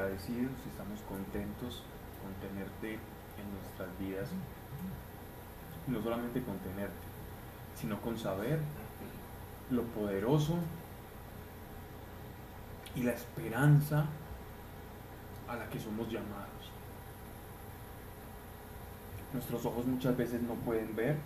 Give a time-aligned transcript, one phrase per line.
[0.00, 1.82] agradecidos y estamos contentos
[2.22, 4.28] con tenerte en nuestras vidas.
[5.86, 6.92] No solamente con tenerte,
[7.78, 8.60] sino con saber
[9.70, 10.56] lo poderoso
[12.94, 14.06] y la esperanza
[15.48, 16.48] a la que somos llamados.
[19.32, 21.16] Nuestros ojos muchas veces no pueden ver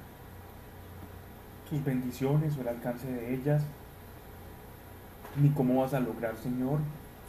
[1.69, 3.63] tus bendiciones o el alcance de ellas,
[5.37, 6.81] ni cómo vas a lograr, Señor,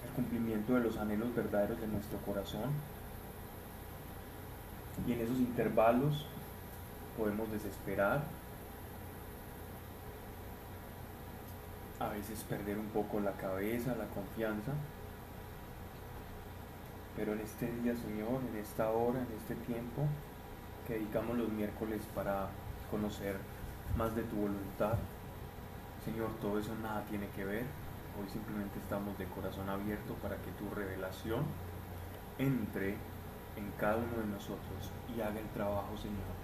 [0.05, 2.71] el cumplimiento de los anhelos verdaderos de nuestro corazón.
[5.07, 6.25] Y en esos intervalos
[7.17, 8.23] podemos desesperar,
[11.99, 14.73] a veces perder un poco la cabeza, la confianza.
[17.15, 20.03] Pero en este día, Señor, en esta hora, en este tiempo
[20.85, 22.49] que dedicamos los miércoles para
[22.91, 23.37] conocer
[23.97, 24.95] más de tu voluntad,
[26.03, 27.65] Señor, todo eso nada tiene que ver.
[28.17, 31.43] Hoy simplemente estamos de corazón abierto para que tu revelación
[32.37, 32.91] entre
[33.57, 36.35] en cada uno de nosotros y haga el trabajo, Señor,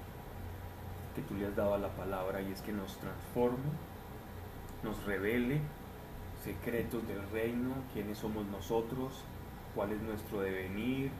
[1.15, 3.71] que tú le has dado a la palabra y es que nos transforme,
[4.83, 5.61] nos revele
[6.43, 9.23] secretos del reino, quiénes somos nosotros,
[9.73, 11.11] cuál es nuestro devenir,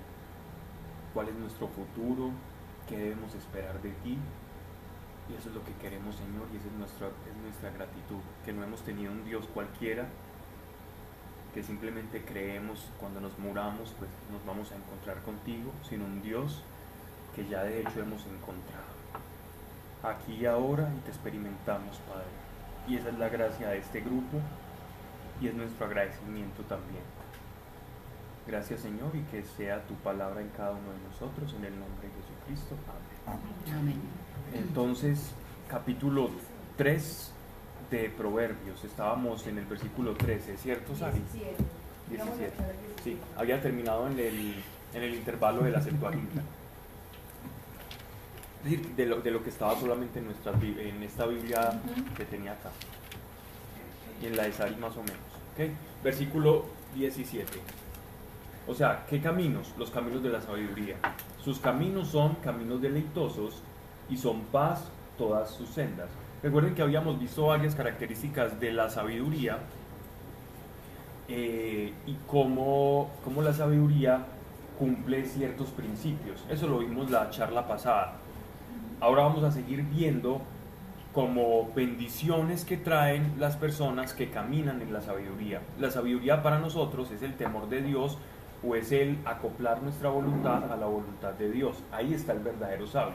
[1.14, 2.32] cuál es nuestro futuro,
[2.90, 4.18] qué debemos esperar de ti.
[5.30, 8.52] Y eso es lo que queremos, Señor, y esa es nuestra, es nuestra gratitud, que
[8.52, 10.10] no hemos tenido un Dios cualquiera,
[11.54, 16.64] que simplemente creemos cuando nos muramos, pues nos vamos a encontrar contigo, sino un Dios
[17.36, 18.92] que ya de hecho hemos encontrado.
[20.04, 22.26] Aquí y ahora y te experimentamos, Padre.
[22.88, 24.40] Y esa es la gracia de este grupo
[25.40, 27.04] y es nuestro agradecimiento también.
[28.48, 32.08] Gracias Señor y que sea tu palabra en cada uno de nosotros, en el nombre
[32.08, 32.76] de Jesucristo.
[33.28, 33.80] Amén.
[33.80, 34.02] Amén.
[34.54, 35.32] Entonces,
[35.70, 36.32] capítulo
[36.78, 37.34] 3
[37.92, 41.22] de Proverbios, estábamos en el versículo 13, ¿cierto, Sari?
[42.10, 42.52] 17.
[43.04, 44.56] Sí, había terminado en el,
[44.94, 46.42] en el intervalo de la Septuaginta.
[48.96, 51.82] De lo, de lo que estaba solamente en, nuestra, en esta Biblia
[52.16, 52.70] que tenía acá.
[54.22, 55.18] Y en la de Sari más o menos.
[55.54, 55.72] ¿okay?
[56.04, 56.66] Versículo
[56.96, 57.60] 17.
[58.68, 59.74] O sea, ¿qué caminos?
[59.78, 60.96] Los caminos de la sabiduría.
[61.44, 63.62] Sus caminos son caminos deleitosos
[64.10, 64.86] y son paz
[65.18, 66.10] todas sus sendas.
[66.44, 69.60] Recuerden que habíamos visto varias características de la sabiduría
[71.28, 74.26] eh, y cómo, cómo la sabiduría
[74.80, 76.44] cumple ciertos principios.
[76.50, 78.14] Eso lo vimos la charla pasada.
[79.00, 80.42] Ahora vamos a seguir viendo
[81.14, 85.62] como bendiciones que traen las personas que caminan en la sabiduría.
[85.80, 88.18] La sabiduría para nosotros es el temor de Dios
[88.68, 91.78] o es el acoplar nuestra voluntad a la voluntad de Dios.
[91.92, 93.14] Ahí está el verdadero sabio,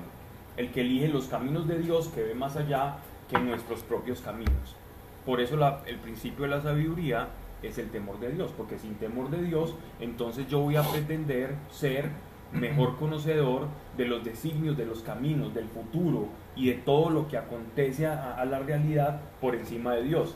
[0.56, 2.98] el que elige los caminos de Dios, que ve más allá
[3.28, 4.76] que nuestros propios caminos.
[5.24, 5.56] Por eso
[5.86, 7.28] el principio de la sabiduría
[7.62, 11.54] es el temor de Dios, porque sin temor de Dios, entonces yo voy a pretender
[11.70, 12.10] ser
[12.52, 13.66] mejor conocedor
[13.96, 18.44] de los designios, de los caminos, del futuro y de todo lo que acontece a,
[18.44, 20.34] la realidad por encima de Dios.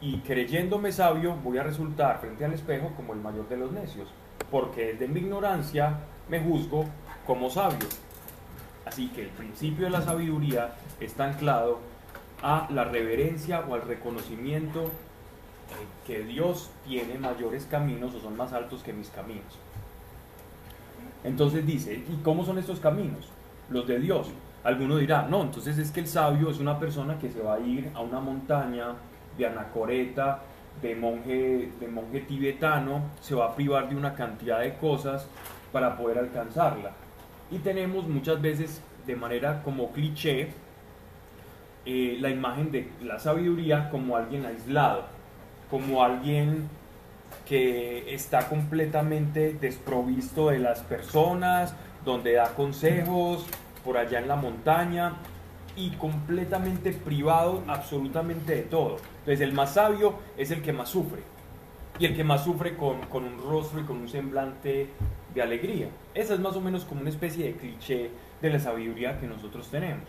[0.00, 4.08] Y creyéndome sabio, voy a resultar frente al espejo como el mayor de los necios,
[4.50, 6.86] porque desde mi ignorancia me juzgo
[7.26, 7.86] como sabio.
[8.84, 11.91] Así que el principio de la sabiduría está anclado
[12.42, 14.90] a la reverencia o al reconocimiento
[16.06, 19.58] que Dios tiene mayores caminos o son más altos que mis caminos.
[21.24, 23.28] Entonces dice, ¿y cómo son estos caminos?
[23.70, 24.28] Los de Dios.
[24.64, 27.60] Alguno dirá, no, entonces es que el sabio es una persona que se va a
[27.60, 28.94] ir a una montaña
[29.38, 30.42] de anacoreta,
[30.80, 35.26] de monje, de monje tibetano, se va a privar de una cantidad de cosas
[35.72, 36.92] para poder alcanzarla.
[37.50, 40.50] Y tenemos muchas veces de manera como cliché
[41.84, 45.04] eh, la imagen de la sabiduría como alguien aislado,
[45.70, 46.68] como alguien
[47.46, 53.44] que está completamente desprovisto de las personas, donde da consejos
[53.84, 55.14] por allá en la montaña
[55.76, 58.98] y completamente privado absolutamente de todo.
[59.20, 61.22] Entonces el más sabio es el que más sufre
[61.98, 64.88] y el que más sufre con, con un rostro y con un semblante
[65.34, 65.88] de alegría.
[66.14, 68.10] Esa es más o menos como una especie de cliché
[68.40, 70.04] de la sabiduría que nosotros tenemos.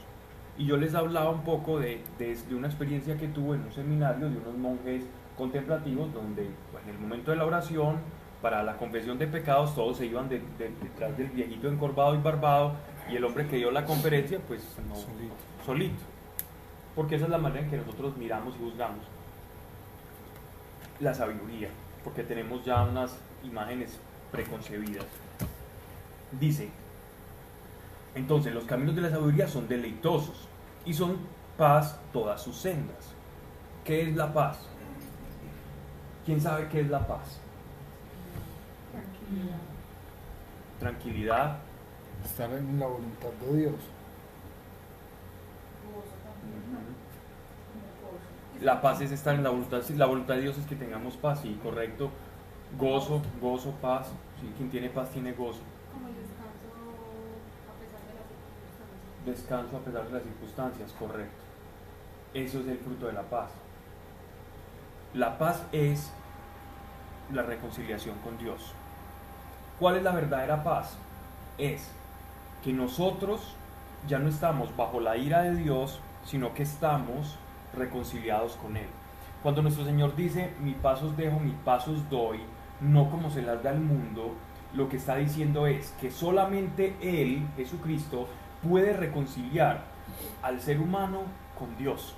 [0.58, 3.72] Y yo les hablaba un poco de, de, de una experiencia que tuve en un
[3.72, 5.04] seminario de unos monjes
[5.38, 7.98] contemplativos donde en el momento de la oración,
[8.42, 12.74] para la confesión de pecados, todos se iban detrás del viejito encorvado y barbado
[13.10, 15.34] y el hombre que dio la conferencia, pues no, solito.
[15.66, 16.04] solito.
[16.94, 19.06] Porque esa es la manera en que nosotros miramos y juzgamos
[21.00, 21.70] la sabiduría,
[22.04, 23.98] porque tenemos ya unas imágenes
[24.32, 25.06] preconcebidas.
[26.40, 26.70] Dice,
[28.16, 30.48] entonces los caminos de la sabiduría son deleitosos
[30.86, 31.18] y son
[31.58, 33.14] paz todas sus sendas.
[33.84, 34.58] ¿Qué es la paz?
[36.26, 37.40] ¿Quién sabe qué es la paz?
[38.92, 39.58] Tranquilidad.
[40.80, 41.58] tranquilidad.
[42.24, 43.76] Estar en la voluntad de Dios.
[48.62, 49.82] La paz es estar en la voluntad.
[49.98, 52.10] La voluntad de Dios es que tengamos paz, sí, correcto.
[52.80, 54.08] Gozo, gozo, paz.
[54.40, 55.60] Sí, quien tiene paz tiene gozo.
[55.92, 56.72] Como el descanso
[57.68, 59.13] a pesar de las circunstancias.
[59.26, 61.44] Descanso a pesar de las circunstancias, correcto.
[62.34, 63.52] Eso es el fruto de la paz.
[65.14, 66.12] La paz es
[67.32, 68.74] la reconciliación con Dios.
[69.80, 70.98] ¿Cuál es la verdadera paz?
[71.58, 71.90] Es
[72.64, 73.56] que nosotros
[74.08, 77.38] ya no estamos bajo la ira de Dios, sino que estamos
[77.76, 78.88] reconciliados con Él.
[79.42, 82.40] Cuando nuestro Señor dice, mi pasos dejo, mi pasos doy,
[82.82, 84.34] no como se las da el mundo,
[84.74, 88.28] lo que está diciendo es que solamente Él, Jesucristo,
[88.68, 89.82] puede reconciliar
[90.42, 91.22] al ser humano
[91.58, 92.16] con Dios.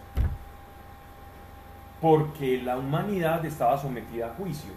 [2.01, 4.71] Porque la humanidad estaba sometida a juicio.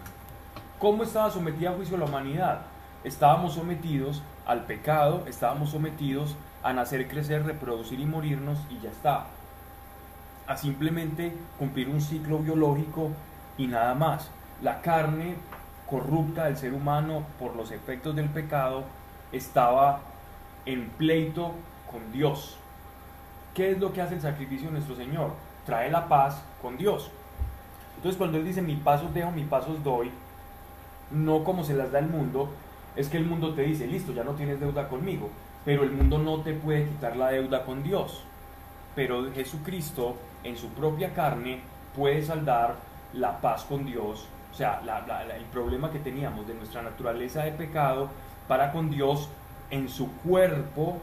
[0.79, 2.61] ¿Cómo estaba sometida a juicio la humanidad?
[3.03, 9.25] Estábamos sometidos al pecado, estábamos sometidos a nacer, crecer, reproducir y morirnos y ya está
[10.49, 13.11] a simplemente cumplir un ciclo biológico
[13.57, 14.31] y nada más.
[14.63, 15.35] La carne
[15.87, 18.83] corrupta del ser humano por los efectos del pecado
[19.31, 20.01] estaba
[20.73, 21.53] en pleito
[21.91, 22.55] con Dios.
[23.55, 25.31] ¿Qué es lo que hace el sacrificio de nuestro Señor?
[25.65, 27.09] Trae la paz con Dios.
[27.95, 30.11] Entonces cuando Él dice, mi pasos dejo, mi pasos doy,
[31.11, 32.49] no como se las da el mundo,
[32.95, 35.29] es que el mundo te dice, listo, ya no tienes deuda conmigo,
[35.65, 38.23] pero el mundo no te puede quitar la deuda con Dios.
[38.95, 41.61] Pero Jesucristo en su propia carne
[41.95, 42.75] puede saldar
[43.13, 44.81] la paz con Dios, o sea,
[45.35, 48.09] el problema que teníamos de nuestra naturaleza de pecado
[48.47, 49.29] para con Dios
[49.69, 50.99] en su cuerpo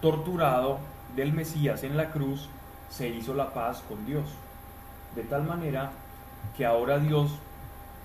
[0.00, 0.78] torturado
[1.16, 2.48] del Mesías en la cruz,
[2.90, 4.24] se hizo la paz con Dios.
[5.14, 5.90] De tal manera
[6.56, 7.30] que ahora Dios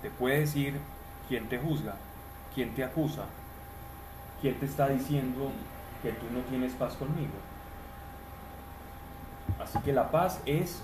[0.02, 0.80] te puede decir
[1.28, 1.94] quién te juzga,
[2.54, 3.24] quién te acusa,
[4.40, 5.50] quién te está diciendo
[6.02, 7.34] que tú no tienes paz conmigo.
[9.62, 10.82] Así que la paz es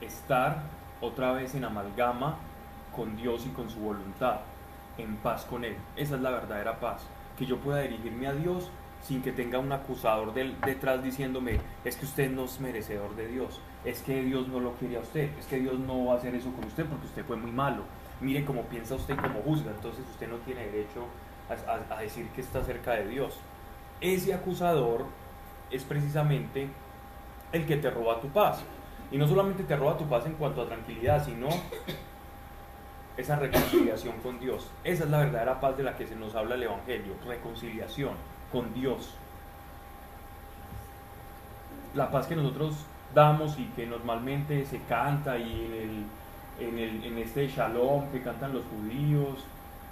[0.00, 0.62] estar
[1.00, 2.36] otra vez en amalgama
[2.94, 4.40] con Dios y con su voluntad,
[4.96, 5.76] en paz con Él.
[5.96, 7.02] Esa es la verdadera paz.
[7.38, 8.70] Que yo pueda dirigirme a Dios
[9.02, 13.60] sin que tenga un acusador detrás diciéndome, es que usted no es merecedor de Dios,
[13.84, 16.34] es que Dios no lo quiere a usted, es que Dios no va a hacer
[16.34, 17.82] eso con usted porque usted fue muy malo.
[18.20, 21.04] Mire cómo piensa usted y cómo juzga, entonces usted no tiene derecho
[21.48, 23.38] a, a decir que está cerca de Dios.
[24.00, 25.06] Ese acusador
[25.70, 26.68] es precisamente
[27.52, 28.62] el que te roba tu paz.
[29.10, 31.48] Y no solamente te roba tu paz en cuanto a tranquilidad, sino
[33.18, 34.70] esa reconciliación con Dios.
[34.84, 38.12] Esa es la verdadera paz de la que se nos habla el Evangelio, reconciliación
[38.50, 39.10] con Dios.
[41.94, 42.76] La paz que nosotros
[43.14, 46.06] damos y que normalmente se canta y
[46.60, 49.44] en, el, en, el, en este shalom que cantan los judíos,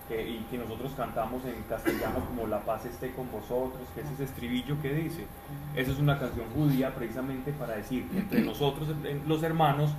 [0.08, 4.24] y que nosotros cantamos en castellano como La paz esté con vosotros, que es ese
[4.24, 5.26] estribillo que dice.
[5.74, 8.88] Esa es una canción judía precisamente para decir que entre nosotros,
[9.26, 9.90] los hermanos,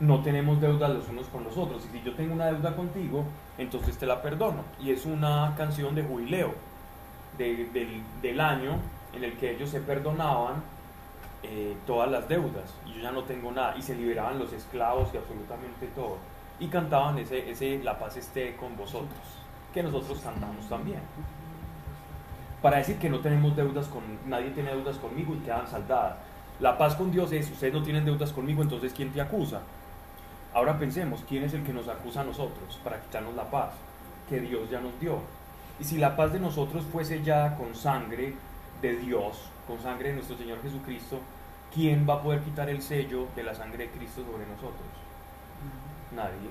[0.00, 1.84] no tenemos deudas los unos con los otros.
[1.86, 3.24] Y si yo tengo una deuda contigo,
[3.58, 4.64] entonces te la perdono.
[4.80, 6.54] Y es una canción de jubileo
[7.38, 7.70] del,
[8.22, 8.78] del, año
[9.14, 10.62] en el que ellos se perdonaban
[11.42, 12.74] eh, todas las deudas.
[12.86, 13.76] Y yo ya no tengo nada.
[13.76, 16.18] Y se liberaban los esclavos y absolutamente todo.
[16.60, 19.44] Y cantaban ese, ese La paz esté con vosotros
[19.74, 21.00] que nosotros cantamos también.
[22.62, 26.16] Para decir que no tenemos deudas con, nadie tiene deudas conmigo y quedan saldadas.
[26.60, 29.60] La paz con Dios es, ustedes no tienen deudas conmigo, entonces ¿quién te acusa?
[30.54, 33.72] Ahora pensemos, ¿quién es el que nos acusa a nosotros para quitarnos la paz?
[34.28, 35.18] Que Dios ya nos dio.
[35.80, 38.34] Y si la paz de nosotros fuese ya con sangre
[38.80, 41.18] de Dios, con sangre de nuestro Señor Jesucristo,
[41.74, 44.86] ¿quién va a poder quitar el sello de la sangre de Cristo sobre nosotros?
[46.14, 46.50] Nadie.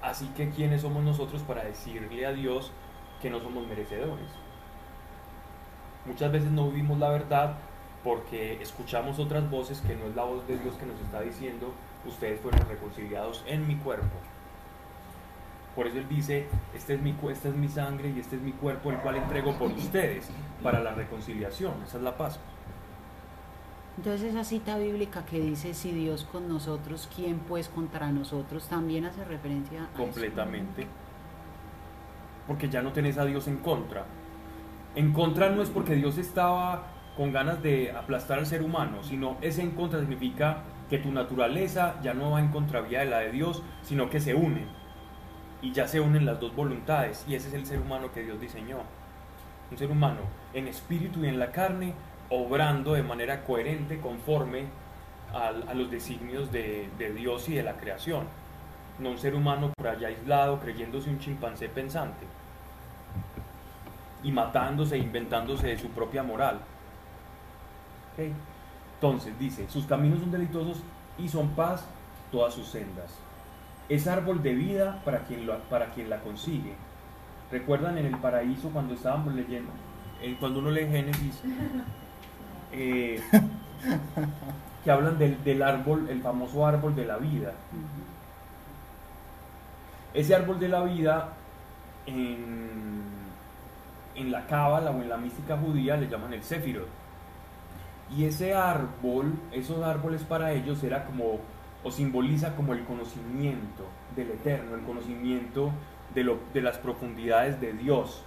[0.00, 2.70] Así que ¿quiénes somos nosotros para decirle a Dios
[3.20, 4.28] que no somos merecedores?
[6.06, 7.56] Muchas veces no vivimos la verdad
[8.04, 11.72] porque escuchamos otras voces que no es la voz de Dios que nos está diciendo,
[12.06, 14.16] ustedes fueron reconciliados en mi cuerpo.
[15.74, 18.52] Por eso Él dice, este es mi, esta es mi sangre y este es mi
[18.52, 20.28] cuerpo, el cual entrego por ustedes
[20.62, 21.74] para la reconciliación.
[21.84, 22.38] Esa es la paz.
[23.96, 28.68] Entonces esa cita bíblica que dice, si Dios con nosotros, ¿quién pues contra nosotros?
[28.68, 30.86] También hace referencia a Completamente.
[32.46, 34.04] Porque ya no tenés a Dios en contra.
[34.94, 39.36] En contra no es porque Dios estaba con ganas de aplastar al ser humano, sino
[39.40, 43.30] ese en contra significa que tu naturaleza ya no va en contravía de la de
[43.30, 44.66] Dios, sino que se unen.
[45.62, 47.24] Y ya se unen las dos voluntades.
[47.26, 48.78] Y ese es el ser humano que Dios diseñó.
[49.70, 50.20] Un ser humano
[50.52, 51.94] en espíritu y en la carne
[52.28, 54.66] obrando de manera coherente conforme
[55.32, 58.26] a, los designios de, Dios y de la creación.
[58.98, 62.26] No un ser humano por allá aislado creyéndose un chimpancé pensante.
[64.22, 66.58] y matándose, inventándose de su propia moral.
[69.04, 70.78] Entonces dice, sus caminos son deleitosos
[71.18, 71.84] y son paz
[72.32, 73.10] todas sus sendas.
[73.90, 76.72] Es árbol de vida para quien, lo- para quien la consigue.
[77.52, 79.70] ¿Recuerdan en el paraíso cuando estábamos leyendo?
[80.22, 81.38] Eh, cuando uno lee Génesis,
[82.72, 83.20] eh,
[84.82, 87.52] que hablan del, del árbol, el famoso árbol de la vida.
[90.14, 91.28] Ese árbol de la vida
[92.06, 93.02] en,
[94.14, 97.03] en la cábala o en la mística judía le llaman el Sefirot.
[98.16, 101.40] Y ese árbol, esos árboles para ellos era como,
[101.82, 105.70] o simboliza como el conocimiento del eterno, el conocimiento
[106.14, 108.22] de, lo, de las profundidades de Dios.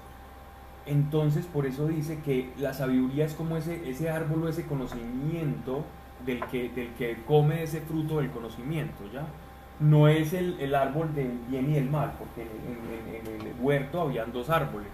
[0.86, 5.84] Entonces, por eso dice que la sabiduría es como ese, ese árbol o ese conocimiento
[6.26, 9.26] del que, del que come ese fruto del conocimiento, ¿ya?
[9.80, 13.54] No es el, el árbol del bien y del mal, porque en, en- en el
[13.62, 14.90] huerto habían dos árboles.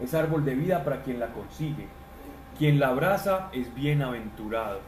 [0.00, 1.86] Es árbol de vida para quien la consigue.
[2.58, 4.80] Quien la abraza es bienaventurado.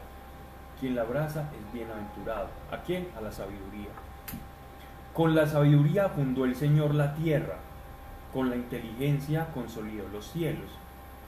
[0.79, 2.47] Quien la abraza es bienaventurado.
[2.71, 3.07] ¿A quién?
[3.15, 3.89] A la sabiduría.
[5.13, 7.57] Con la sabiduría fundó el Señor la tierra.
[8.33, 10.69] Con la inteligencia consolidó los cielos.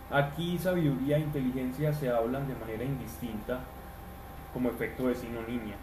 [0.09, 3.59] Aquí sabiduría e inteligencia se hablan de manera indistinta
[4.53, 5.75] como efecto de sinonimia.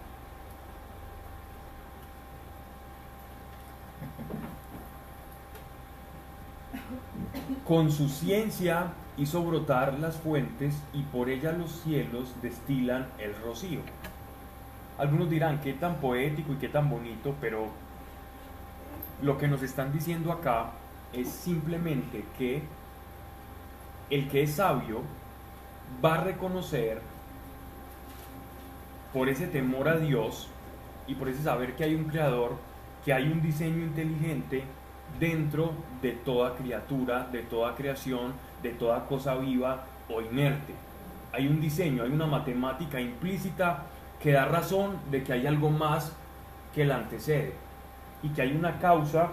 [7.65, 13.80] Con su ciencia hizo brotar las fuentes y por ella los cielos destilan el rocío.
[14.96, 17.66] Algunos dirán qué tan poético y qué tan bonito, pero
[19.22, 20.70] lo que nos están diciendo acá
[21.12, 22.62] es simplemente que
[24.10, 25.02] el que es sabio
[26.04, 27.00] va a reconocer
[29.12, 30.48] por ese temor a Dios
[31.06, 32.56] y por ese saber que hay un creador,
[33.04, 34.64] que hay un diseño inteligente
[35.18, 35.72] dentro
[36.02, 38.32] de toda criatura, de toda creación,
[38.62, 40.75] de toda cosa viva o inerte.
[41.33, 43.83] Hay un diseño, hay una matemática implícita
[44.21, 46.12] que da razón de que hay algo más
[46.75, 47.53] que la antecede
[48.23, 49.29] y que hay una causa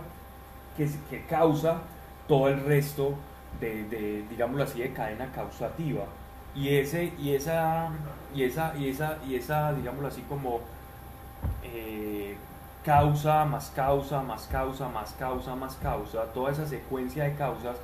[0.78, 1.82] que, que causa
[2.28, 3.16] todo el resto
[3.60, 6.04] de, de, digámoslo así, de cadena causativa.
[6.54, 7.90] Y, ese, y, esa,
[8.34, 10.62] y, esa, y, esa, y esa, digámoslo así, como
[11.64, 12.38] eh,
[12.84, 17.78] causa, más causa, más causa, más causa, más causa, toda esa secuencia de causas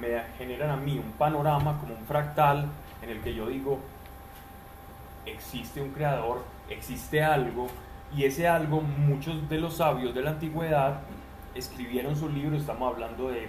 [0.00, 2.66] me generan a mí un panorama como un fractal
[3.02, 3.78] en el que yo digo,
[5.24, 7.68] existe un creador, existe algo,
[8.14, 11.00] y ese algo muchos de los sabios de la antigüedad
[11.54, 13.48] escribieron su libro, estamos hablando de,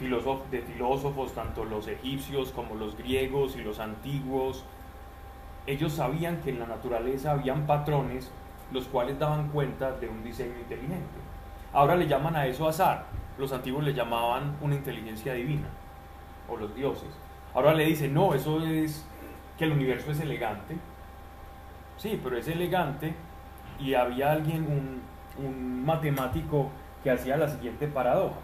[0.00, 4.64] filósof- de filósofos, tanto los egipcios como los griegos y los antiguos,
[5.66, 8.30] ellos sabían que en la naturaleza habían patrones
[8.72, 11.20] los cuales daban cuenta de un diseño inteligente.
[11.72, 13.04] Ahora le llaman a eso azar,
[13.38, 15.68] los antiguos le llamaban una inteligencia divina,
[16.48, 17.08] o los dioses.
[17.54, 19.04] Ahora le dicen, no, eso es
[19.58, 20.76] que el universo es elegante.
[21.96, 23.14] Sí, pero es elegante
[23.78, 26.70] y había alguien, un, un matemático
[27.02, 28.36] que hacía la siguiente paradoja.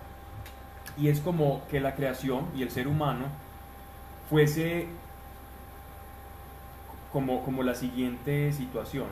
[0.97, 3.27] Y es como que la creación y el ser humano
[4.29, 4.87] fuese
[7.13, 9.07] como, como la siguiente situación.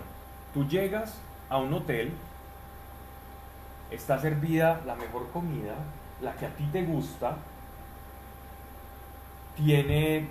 [0.55, 2.13] Tú llegas a un hotel,
[3.91, 5.75] está servida la mejor comida,
[6.21, 7.37] la que a ti te gusta,
[9.57, 10.29] tiene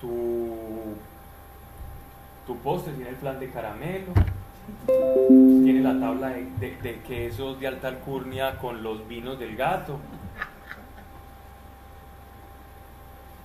[0.00, 0.94] tu,
[2.46, 4.12] tu postre, tiene el flan de caramelo,
[4.86, 9.98] tiene la tabla de, quesos de alta alcurnia con los vinos del gato.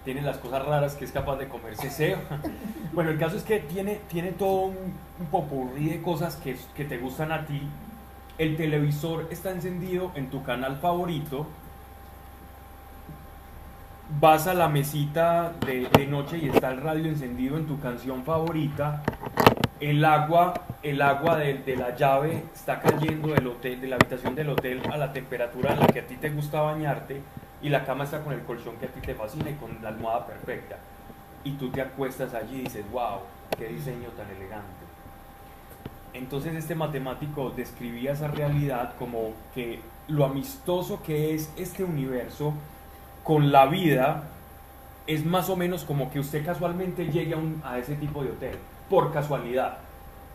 [0.04, 2.18] Tiene las cosas raras que es capaz de comerse SEO.
[2.92, 4.76] Bueno, el caso es que tiene, tiene todo un,
[5.20, 7.62] un popurrí de cosas que, que te gustan a ti.
[8.42, 11.46] El televisor está encendido en tu canal favorito.
[14.20, 19.04] Vas a la mesita de, noche y está el radio encendido en tu canción favorita
[19.80, 24.34] el agua, el agua de, de la llave está cayendo del hotel, de la habitación
[24.34, 27.22] del hotel a la temperatura en la que a ti te gusta bañarte
[27.62, 29.90] y la cama está con el colchón que a ti te fascina y con la
[29.90, 30.78] almohada perfecta.
[31.44, 33.20] Y tú te acuestas allí y dices, wow,
[33.56, 34.81] qué diseño tan elegante.
[36.14, 42.54] Entonces este matemático describía esa realidad como que lo amistoso que es este universo
[43.24, 44.24] con la vida
[45.08, 48.58] es más o menos como que usted casualmente llegue a, ese tipo de hotel,
[48.90, 49.78] por casualidad.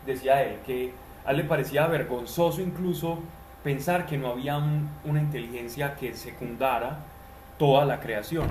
[0.05, 0.93] Decía él que
[1.25, 3.19] a él le parecía vergonzoso incluso
[3.63, 6.99] pensar que no había un- una inteligencia que secundara
[7.57, 8.47] toda la creación,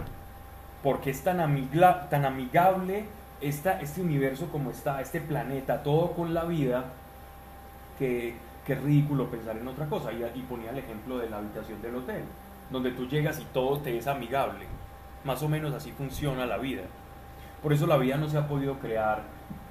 [0.83, 3.05] porque es tan, amigla- tan amigable
[3.41, 6.85] esta, este universo como está, este planeta, todo con la vida,
[7.99, 8.35] que,
[8.67, 10.13] ridículo pensar en otra cosa.
[10.13, 12.25] Y, y ponía el ejemplo de la habitación del hotel.
[12.71, 14.67] donde tú llegas y todo te es amigable.
[15.25, 16.83] Más o menos así funciona la vida.
[17.63, 19.23] Por eso la vida no se ha podido crear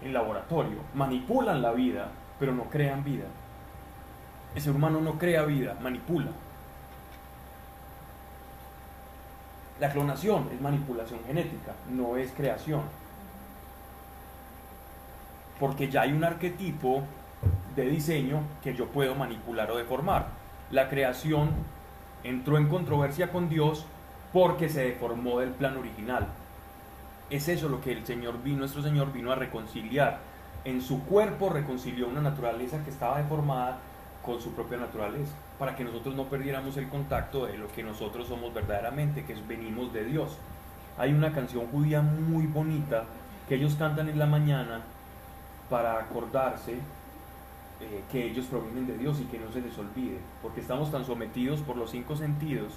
[0.01, 0.77] en laboratorio.
[0.93, 3.25] Manipulan la vida, pero no crean vida.
[4.55, 6.31] El ser humano no crea vida, manipula.
[9.79, 12.83] La clonación es manipulación genética, no es creación.
[15.59, 17.03] Porque ya hay un arquetipo
[17.75, 20.27] de diseño que yo puedo manipular o deformar.
[20.71, 21.49] La creación
[22.23, 23.85] entró en controversia con Dios
[24.33, 26.27] porque se deformó del plan original.
[27.29, 30.19] Es eso lo que el Señor vino, nuestro Señor vino a reconciliar.
[30.63, 33.77] En su cuerpo reconcilió una naturaleza que estaba deformada
[34.23, 38.27] con su propia naturaleza, para que nosotros no perdiéramos el contacto de lo que nosotros
[38.27, 40.37] somos verdaderamente, que es venimos de Dios.
[40.97, 43.03] Hay una canción judía muy bonita
[43.47, 44.81] que ellos cantan en la mañana
[45.69, 46.79] para acordarse
[47.81, 51.05] eh, que ellos provienen de Dios y que no se les olvide, porque estamos tan
[51.05, 52.73] sometidos por los cinco sentidos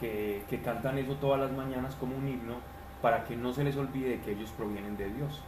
[0.00, 2.54] que, que cantan eso todas las mañanas como un himno
[3.02, 5.42] para que no se les olvide que ellos provienen de Dios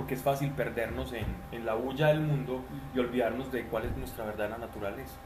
[0.00, 2.62] porque es fácil perdernos en, en, la bulla del mundo
[2.94, 5.16] y olvidarnos de cuál es nuestra verdadera naturaleza.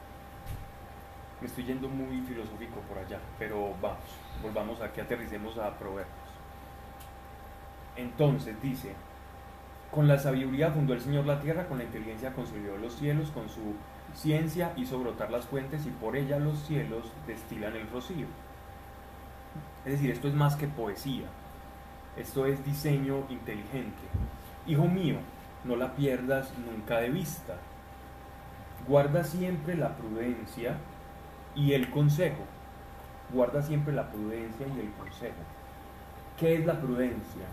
[1.41, 4.01] Me estoy yendo muy filosófico por allá, pero vamos,
[4.43, 6.09] volvamos a que aterricemos a Proverbios.
[7.97, 8.95] Entonces dice,
[9.95, 13.49] con la sabiduría fundó el Señor la tierra, con la inteligencia construyó los cielos, con
[13.49, 13.75] su
[14.13, 18.27] ciencia hizo brotar las fuentes y por ella los cielos destilan el rocío.
[19.85, 21.27] Es decir, esto es más que poesía,
[22.17, 24.03] esto es diseño inteligente.
[24.67, 25.19] Hijo mío,
[25.63, 27.55] no la pierdas nunca de vista.
[28.89, 30.77] Guarda siempre la prudencia
[31.55, 32.43] y el consejo.
[33.33, 35.35] Guarda siempre la prudencia y el consejo.
[36.39, 37.47] ¿Qué es la prudencia?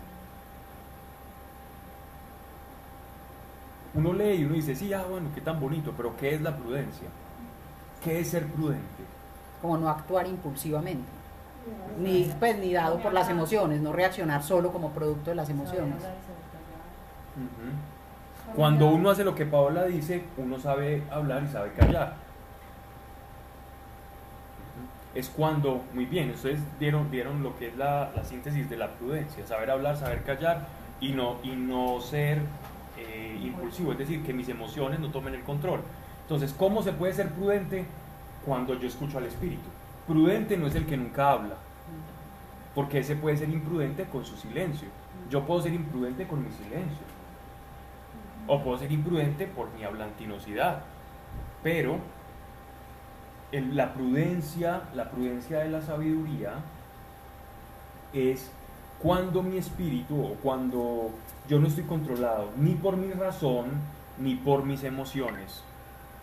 [3.94, 6.56] Uno lee y uno dice, sí, ah, bueno, qué tan bonito, pero ¿qué es la
[6.56, 7.08] prudencia?
[8.02, 9.04] ¿Qué es ser prudente?
[9.60, 11.08] Como no actuar impulsivamente,
[11.98, 16.02] ni, pues, ni dado por las emociones, no reaccionar solo como producto de las emociones.
[17.36, 17.92] Uh -huh.
[18.56, 22.14] Cuando uno hace lo que Paola dice, uno sabe hablar y sabe callar.
[25.14, 28.88] Es cuando, muy bien, ustedes dieron, dieron lo que es la, la, síntesis de la
[28.88, 30.66] prudencia, saber hablar, saber callar
[31.00, 32.40] y no, y no ser
[33.46, 35.80] impulsivo, es decir, que mis emociones no tomen el control.
[36.22, 37.84] Entonces, ¿cómo se puede ser prudente
[38.44, 39.62] cuando yo escucho al Espíritu?
[40.06, 41.56] Prudente no es el que nunca habla,
[42.74, 44.88] porque ese puede ser imprudente con su silencio.
[45.30, 47.12] Yo puedo ser imprudente con mi silencio
[48.46, 50.82] o puedo ser imprudente por mi hablantinosidad.
[51.62, 51.98] Pero
[53.52, 56.54] la prudencia, la prudencia de la sabiduría
[58.12, 58.50] es
[59.02, 61.10] cuando mi espíritu o cuando
[61.48, 63.66] yo no estoy controlado ni por mi razón
[64.18, 65.62] ni por mis emociones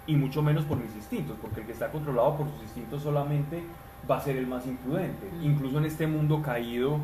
[0.08, 3.62] y mucho menos por mis instintos, porque el que está controlado por sus instintos solamente
[4.10, 5.30] va a ser el más imprudente.
[5.44, 6.98] Incluso en este mundo caído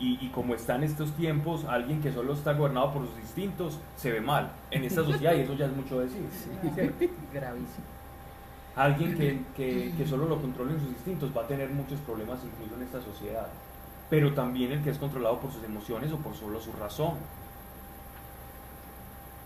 [0.00, 4.10] y, y, como están estos tiempos, alguien que solo está gobernado por sus instintos se
[4.10, 6.22] ve mal en esta sociedad y eso ya es mucho decir.
[7.32, 7.86] Gravísimo.
[8.74, 12.38] Alguien que, que, que solo lo controla en sus instintos va a tener muchos problemas
[12.44, 13.48] incluso en esta sociedad.
[14.10, 17.14] Pero también el que es controlado por sus emociones o por solo su razón.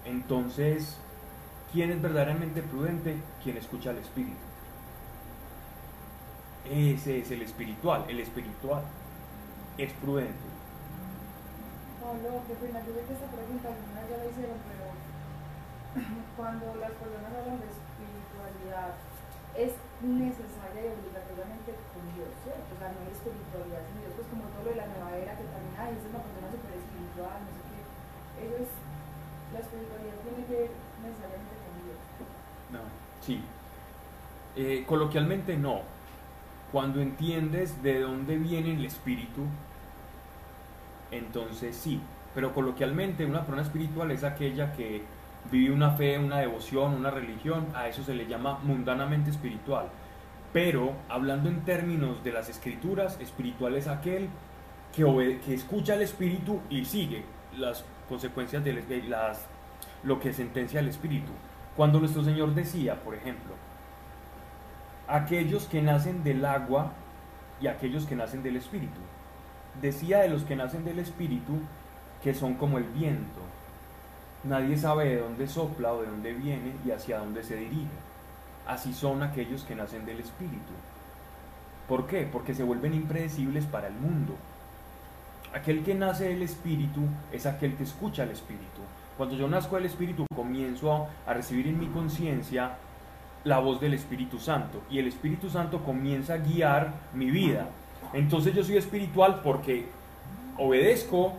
[0.05, 0.98] Entonces,
[1.72, 3.16] ¿quién es verdaderamente prudente?
[3.42, 4.53] Quien escucha al Espíritu.
[6.64, 8.83] Ese es el espiritual, el espiritual
[9.79, 10.46] es prudente.
[11.98, 14.87] Pablo, qué pena, esta pregunta algunas ya la hicieron, pero
[16.37, 18.94] cuando las personas hablan de espiritualidad,
[19.59, 19.72] es
[20.03, 22.62] necesaria y obligatoriamente con Dios, ¿cierto?
[22.62, 25.37] O sea, no hay espiritualidad sin Dios, pues como todo lo de la nueva era
[25.37, 27.81] que también hay, es una persona súper espiritual, no sé qué.
[28.46, 28.70] Eso es,
[29.53, 30.70] la espiritualidad tiene que ver
[31.03, 31.98] necesariamente con Dios.
[32.70, 32.81] No,
[33.20, 33.40] sí.
[34.57, 35.83] Eh, coloquialmente no,
[36.70, 39.42] cuando entiendes de dónde viene el espíritu,
[41.11, 42.01] entonces sí.
[42.35, 45.03] Pero coloquialmente una persona espiritual es aquella que
[45.51, 49.88] vive una fe, una devoción, una religión, a eso se le llama mundanamente espiritual.
[50.53, 54.29] Pero hablando en términos de las escrituras, espiritual es aquel
[54.94, 57.24] que, escucha al espíritu y sigue
[57.57, 59.46] las consecuencias de las,
[60.02, 61.33] lo que sentencia el espíritu.
[61.76, 63.55] Cuando nuestro Señor decía, por ejemplo,
[65.09, 66.92] aquellos que nacen del agua
[67.61, 69.00] y aquellos que nacen del espíritu.
[69.81, 71.61] Decía de los que nacen del espíritu
[72.22, 73.40] que son como el viento.
[74.44, 77.88] Nadie sabe de dónde sopla o de dónde viene y hacia dónde se dirige.
[78.66, 80.72] Así son aquellos que nacen del espíritu.
[81.88, 82.28] ¿Por qué?
[82.31, 84.37] Porque se vuelven impredecibles para el mundo.
[85.54, 88.80] Aquel que nace del espíritu es aquel que escucha al espíritu.
[89.16, 92.76] Cuando yo nazco del espíritu comienzo a, recibir en mi conciencia
[93.44, 97.66] la voz del Espíritu Santo y el Espíritu Santo comienza a guiar mi vida.
[98.12, 99.86] Entonces yo soy espiritual porque
[100.58, 101.34] obedezco,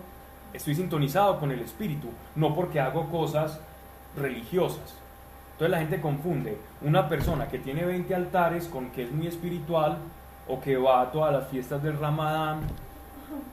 [0.54, 3.60] estoy sintonizado con el Espíritu, no porque hago cosas
[4.15, 4.95] religiosas.
[5.54, 9.97] Entonces la gente confunde una persona que tiene 20 altares con que es muy espiritual
[10.47, 12.62] o que va a todas las fiestas del Ramadán.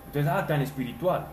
[0.07, 1.27] Entonces, ah, tan espiritual.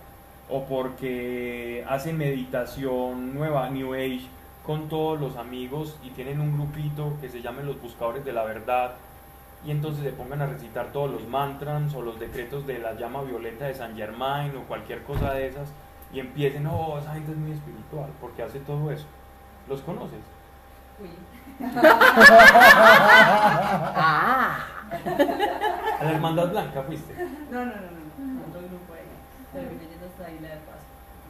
[0.50, 4.28] O porque hace meditación nueva, New Age,
[4.66, 8.44] con todos los amigos y tienen un grupito que se llamen los buscadores de la
[8.44, 8.96] verdad
[9.66, 13.22] y entonces se pongan a recitar todos los mantras o los decretos de la llama
[13.22, 15.70] violeta de San Germain o cualquier cosa de esas
[16.14, 19.06] y empiecen, oh, esa gente es muy espiritual porque hace todo eso.
[19.68, 20.20] ¿Los conoces?
[24.00, 24.66] Ah,
[26.00, 27.14] A la Hermandad Blanca fuiste.
[27.52, 28.42] No, no, no, no.
[29.54, 30.48] Pero yendo hasta de.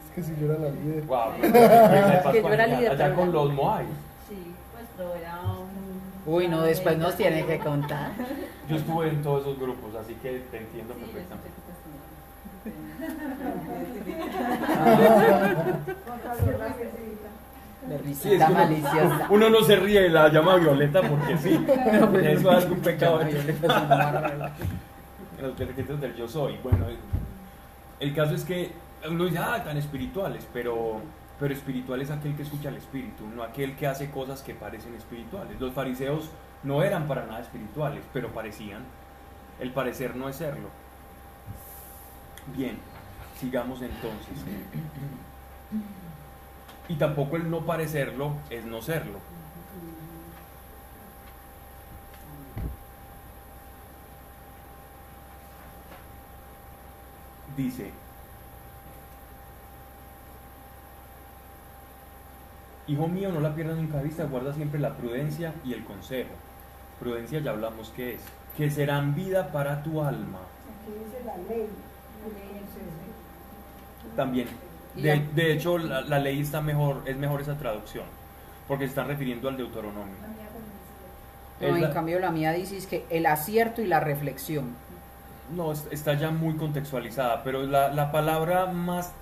[0.08, 1.04] Es que si yo era la líder.
[1.04, 1.32] Wow.
[2.32, 3.88] Que yo era líder Allá con los Moais.
[4.28, 6.00] Sí, pues pero era un.
[6.26, 8.10] uy, no, después nos tiene que contar.
[8.68, 11.58] Yo estuve en todos esos grupos, así que te entiendo Sí, perfectamente.
[18.20, 19.26] Sí, es que maliciosa.
[19.30, 21.58] Uno no se ríe de la llama violeta porque sí.
[22.22, 23.20] Eso es algún pecado.
[23.22, 23.34] Ay,
[25.40, 26.56] los del yo soy.
[26.62, 26.98] Bueno, el-
[28.00, 28.72] el caso es que
[29.08, 31.00] uno dice, ah, tan espirituales, pero,
[31.38, 34.94] pero espiritual es aquel que escucha al espíritu, no aquel que hace cosas que parecen
[34.94, 35.60] espirituales.
[35.60, 36.28] Los fariseos
[36.64, 38.82] no eran para nada espirituales, pero parecían.
[39.60, 40.68] El parecer no es serlo.
[42.56, 42.78] Bien,
[43.38, 44.34] sigamos entonces.
[46.88, 49.18] Y tampoco el no parecerlo es no serlo.
[57.58, 57.90] Dice,
[62.86, 66.30] Hijo mío, no la pierdas nunca vista, guarda siempre la prudencia y el consejo.
[66.98, 68.22] Prudencia ya hablamos que es,
[68.56, 70.38] que serán vida para tu alma.
[70.38, 71.66] Aquí dice la ley.
[74.16, 74.48] También,
[74.96, 78.04] de, la- de hecho, la, la ley está mejor, es mejor esa traducción,
[78.66, 80.14] porque se está refiriendo al Deuteronomio.
[81.60, 84.74] No, en cambio la mía dice es que el acierto y la reflexión.
[85.54, 89.12] No, es- está ya muy contextualizada, pero la, la palabra más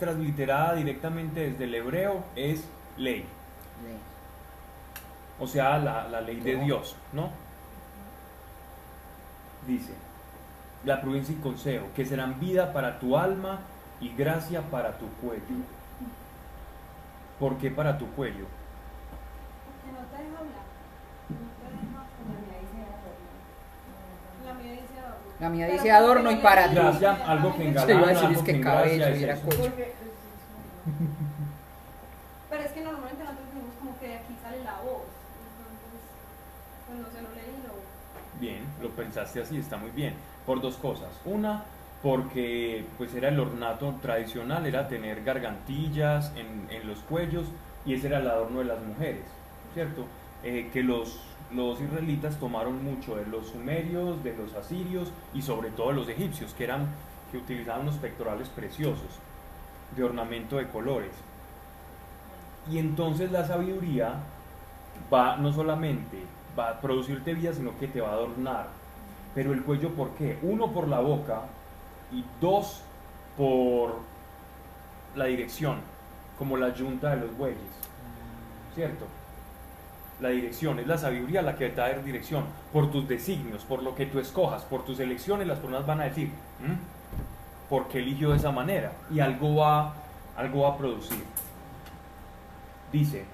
[0.00, 2.64] transliterada directamente desde el hebreo es
[2.96, 3.24] ley,
[5.38, 6.56] o sea, la, la ley de.
[6.56, 7.30] Dios, ¿no?
[9.66, 9.92] Dice,
[10.84, 13.60] la prudencia y consejo, que serán vida para tu alma
[14.00, 15.42] y gracia para tu cuello.
[17.38, 18.46] ¿Por qué para tu cuello?
[19.66, 20.66] Porque no te deja hablar.
[21.28, 22.00] No te deja
[24.46, 25.25] La mía dice adorno.
[25.40, 26.30] La mía dice adorno.
[26.30, 26.74] Y para la ti.
[26.74, 29.36] ley Gracia, dice algo que engalana, Se iba a decir es que cabello y era
[29.36, 29.56] pues,
[32.50, 35.02] Pero es que normalmente nosotros decimos como que de aquí sale la voz.
[35.42, 36.00] Entonces,
[36.86, 38.40] pues no se lo leí, lo.
[38.40, 40.14] Bien, lo pensaste así, está muy bien.
[40.46, 41.10] Por dos cosas.
[41.24, 41.64] Una,
[42.02, 47.46] porque pues era el ornato tradicional, era tener gargantillas en, en los cuellos
[47.84, 49.24] y ese era el adorno de las mujeres,
[49.74, 50.04] ¿cierto?
[50.42, 51.18] Eh, que los,
[51.52, 56.08] los israelitas tomaron mucho de los sumerios, de los asirios y sobre todo de los
[56.08, 56.88] egipcios, que, eran,
[57.30, 59.20] que utilizaban unos pectorales preciosos
[59.94, 61.12] de ornamento de colores.
[62.70, 64.14] Y entonces la sabiduría
[65.12, 66.18] va no solamente
[66.58, 68.68] va a producirte vida, sino que te va a adornar.
[69.34, 70.38] Pero el cuello, ¿por qué?
[70.42, 71.42] Uno, por la boca
[72.12, 72.80] y dos,
[73.36, 73.96] por
[75.14, 75.78] la dirección,
[76.38, 77.60] como la yunta de los bueyes.
[78.74, 79.06] ¿Cierto?
[80.20, 83.64] La dirección, es la sabiduría la que te va a dar dirección, por tus designios,
[83.64, 86.28] por lo que tú escojas, por tus elecciones, las personas van a decir,
[86.60, 87.68] "¿Mm?
[87.68, 88.92] ¿por qué eligió de esa manera?
[89.10, 89.94] Y algo va,
[90.36, 91.22] algo va a producir.
[92.92, 93.24] Dice,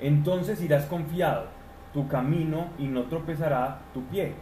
[0.00, 1.46] entonces irás confiado
[1.92, 4.34] tu camino y no tropezará tu pie.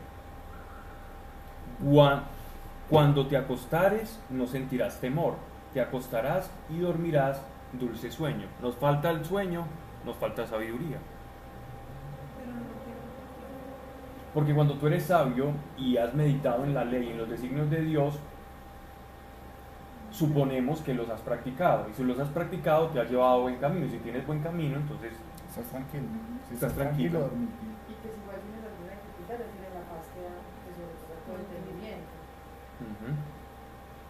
[2.88, 5.34] Cuando te acostares no sentirás temor,
[5.72, 7.40] te acostarás y dormirás
[7.72, 8.46] dulce sueño.
[8.60, 9.64] Nos falta el sueño,
[10.04, 10.98] nos falta sabiduría.
[12.36, 13.00] Pero no lo quiero.
[14.34, 17.82] Porque cuando tú eres sabio y has meditado en la ley, en los designios de
[17.82, 18.18] Dios,
[20.10, 21.88] suponemos que los has practicado.
[21.90, 23.86] Y si los has practicado, te has llevado a buen camino.
[23.86, 25.12] Y si tienes buen camino, entonces
[25.50, 26.04] Estás tranquilo.
[26.48, 27.18] Si Estás tranquilo.
[27.18, 30.38] y que si igual tienes alguna dificultad, es decir, en la paz que da,
[30.78, 32.06] todo todo entendimiento.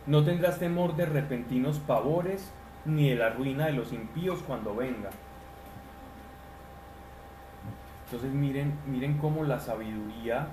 [0.06, 2.52] No tendrás temor de repentinos pavores,
[2.84, 5.08] ni de la ruina de los impíos cuando venga.
[8.10, 10.48] Entonces miren, miren cómo la sabiduría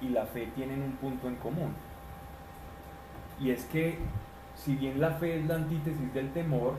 [0.00, 1.74] y la fe tienen un punto en común.
[3.38, 3.98] Y es que
[4.54, 6.76] si bien la fe es la antítesis del temor,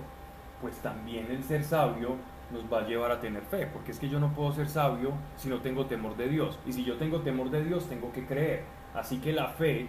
[0.61, 2.15] pues también el ser sabio
[2.51, 5.11] nos va a llevar a tener fe, porque es que yo no puedo ser sabio
[5.37, 6.57] si no tengo temor de Dios.
[6.65, 8.63] Y si yo tengo temor de Dios, tengo que creer.
[8.95, 9.87] Así que la fe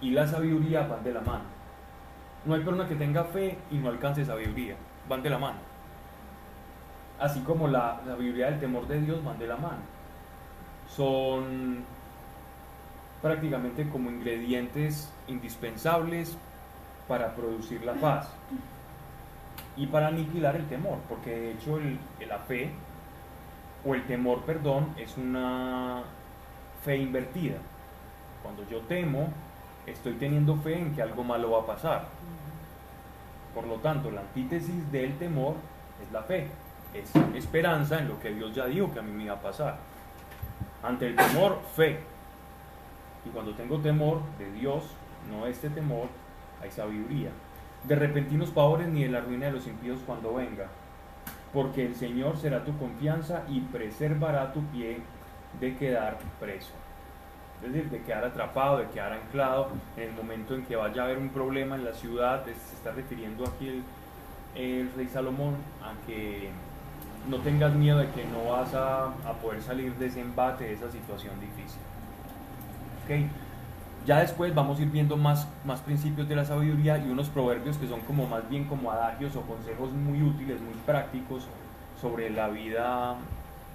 [0.00, 1.44] y la sabiduría van de la mano.
[2.44, 4.74] No hay persona que tenga fe y no alcance sabiduría,
[5.08, 5.73] van de la mano.
[7.24, 9.80] Así como la sabiduría del temor de Dios van de la mano.
[10.94, 11.82] Son
[13.22, 16.36] prácticamente como ingredientes indispensables
[17.08, 18.28] para producir la paz
[19.74, 22.72] y para aniquilar el temor, porque de hecho el, la fe
[23.86, 26.02] o el temor, perdón, es una
[26.84, 27.56] fe invertida.
[28.42, 29.28] Cuando yo temo,
[29.86, 32.04] estoy teniendo fe en que algo malo va a pasar.
[33.54, 35.54] Por lo tanto, la antítesis del temor
[36.02, 36.50] es la fe,
[36.94, 39.76] es esperanza en lo que Dios ya dijo que a mí me iba a pasar.
[40.82, 42.00] Ante el temor, fe.
[43.24, 44.84] Y cuando tengo temor de Dios,
[45.30, 46.08] no este temor,
[46.62, 47.30] hay sabiduría
[47.84, 50.66] de repentinos pavores ni de la ruina de los impíos cuando venga,
[51.52, 54.98] porque el Señor será tu confianza y preservará tu pie
[55.60, 56.72] de quedar preso.
[57.62, 61.04] Es decir, de quedar atrapado, de quedar anclado en el momento en que vaya a
[61.04, 63.82] haber un problema en la ciudad, se está refiriendo aquí
[64.54, 66.50] el, rey Salomón, a que
[67.28, 70.90] no tengas miedo de que no vas a, poder salir de ese embate, de esa
[70.90, 71.80] situación difícil.
[73.04, 73.28] ¿Okay?
[74.06, 77.78] Ya después vamos a ir viendo más, más principios de la sabiduría y unos proverbios
[77.78, 81.46] que son como más bien como adagios o consejos muy útiles, muy prácticos
[82.00, 83.14] sobre la vida,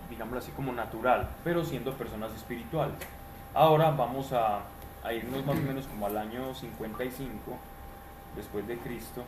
[0.10, 2.96] digámoslo así, como natural, pero siendo personas espirituales.
[3.56, 4.62] Ahora vamos a,
[5.12, 7.58] irnos más o menos como al año 55
[8.36, 9.24] después de Cristo.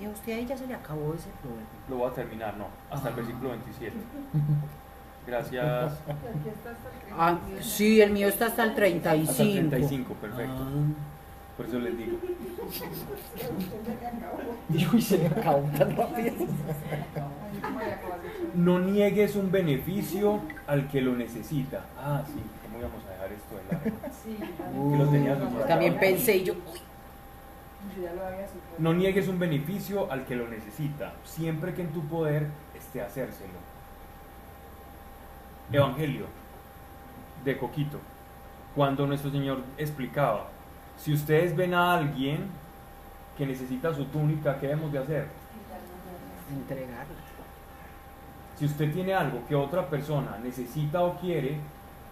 [0.00, 1.66] Y a usted ahí ya se le acabó ese proverbio.
[1.88, 3.96] Lo voy a terminar, no, hasta el versículo 27.
[5.26, 5.92] Gracias.
[7.16, 9.30] Ah, sí, el mío está hasta el 35.
[9.30, 10.56] Hasta el 35, perfecto.
[10.58, 11.08] Ah.
[11.58, 12.16] Por eso les digo.
[14.92, 16.32] Uy, se me acabó tan rápido.
[18.54, 21.84] No niegues un beneficio al que lo necesita.
[21.98, 23.84] Ah, sí, ¿cómo íbamos a dejar esto de lado?
[24.24, 25.66] Sí, Que lo tenías acá.
[25.66, 26.82] También pensé y yo, uy, Yo
[28.02, 28.76] ya lo había superado.
[28.78, 33.58] No niegues un beneficio al que lo necesita, siempre que en tu poder esté hacérselo.
[35.72, 36.26] Evangelio
[37.44, 37.98] de Coquito,
[38.74, 40.46] cuando nuestro Señor explicaba,
[40.98, 42.46] si ustedes ven a alguien
[43.36, 45.26] que necesita su túnica, ¿qué debemos de hacer?
[46.50, 47.04] entregarla.
[48.58, 51.58] Si usted tiene algo que otra persona necesita o quiere,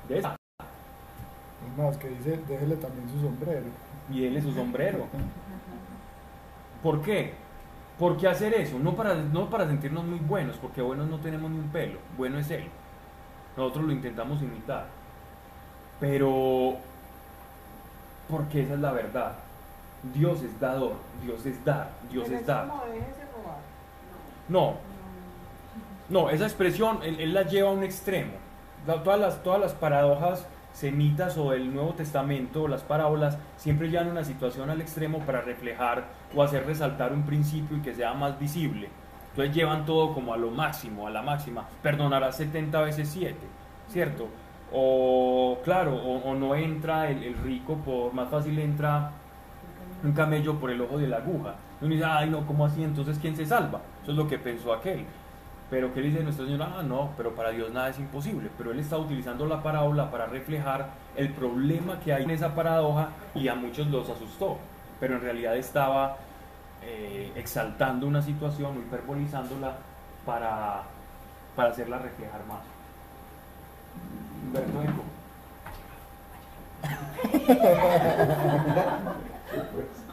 [0.09, 0.37] de esa,
[1.67, 3.65] Es más, que dice, déjele también su sombrero.
[4.11, 5.07] y déle su sombrero.
[6.83, 7.35] ¿Por qué?
[7.99, 8.79] ¿Por qué hacer eso?
[8.79, 12.39] No para, no para sentirnos muy buenos, porque buenos no tenemos ni un pelo, bueno
[12.39, 12.69] es Él.
[13.57, 14.87] Nosotros lo intentamos imitar.
[15.99, 16.77] Pero,
[18.29, 19.33] porque esa es la verdad.
[20.15, 22.69] Dios es dador, Dios es dar, Dios es dar.
[24.49, 24.75] No,
[26.09, 28.33] no, esa expresión él, él la lleva a un extremo.
[28.87, 34.11] Todas las, todas las paradojas semitas o del Nuevo Testamento, o las parábolas, siempre llevan
[34.11, 38.39] una situación al extremo para reflejar o hacer resaltar un principio y que sea más
[38.39, 38.91] visible.
[39.31, 41.67] Entonces llevan todo como a lo máximo, a la máxima.
[41.83, 43.35] Perdonarás 70 veces 7,
[43.89, 44.29] ¿cierto?
[44.71, 49.13] O, claro, o, o no entra el, el rico, por más fácil entra
[50.05, 51.55] un camello por el ojo de la aguja.
[51.81, 52.85] Y uno dice, ay, no, ¿cómo así?
[52.85, 53.81] Entonces, ¿quién se salva?
[54.03, 55.07] Eso es lo que pensó aquel.
[55.69, 56.63] Pero ¿qué dice nuestro Señor?
[56.63, 58.51] Ah, no, pero para Dios nada es imposible.
[58.57, 63.11] Pero Él está utilizando la parábola para reflejar el problema que hay en esa paradoja
[63.35, 64.59] y a muchos los asustó.
[65.01, 66.19] Pero en realidad estaba
[66.83, 69.77] eh, exaltando una situación o hiperbolizándola
[70.25, 70.83] para,
[71.57, 72.61] para hacerla reflejar más.
[74.45, 75.03] Humberto Eco.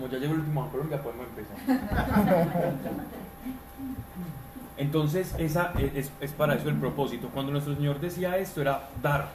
[0.00, 1.56] Como ya llegó el último a Colombia, podemos empezar.
[4.78, 7.28] Entonces, esa es, es para eso el propósito.
[7.28, 9.28] Cuando nuestro Señor decía esto, era dar,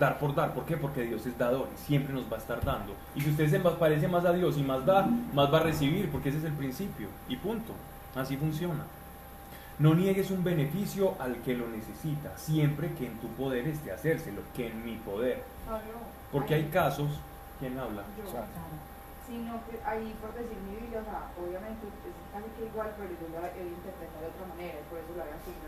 [0.00, 0.54] dar por dar.
[0.54, 0.78] ¿Por qué?
[0.78, 2.94] Porque Dios es dador y siempre nos va a estar dando.
[3.14, 6.10] Y si usted se parece más a Dios y más da, más va a recibir,
[6.10, 7.08] porque ese es el principio.
[7.28, 7.74] Y punto.
[8.14, 8.84] Así funciona.
[9.78, 14.40] No niegues un beneficio al que lo necesita, siempre que en tu poder esté hacérselo,
[14.54, 15.42] que en mi poder.
[16.32, 17.10] Porque hay casos,
[17.60, 18.02] ¿quién habla?
[18.16, 18.24] Yo,
[19.26, 23.10] sino que ahí por decir mi Biblia, o sea, obviamente es casi que igual, pero
[23.10, 25.66] yo lo he interpretado de otra manera, por eso lo había escrito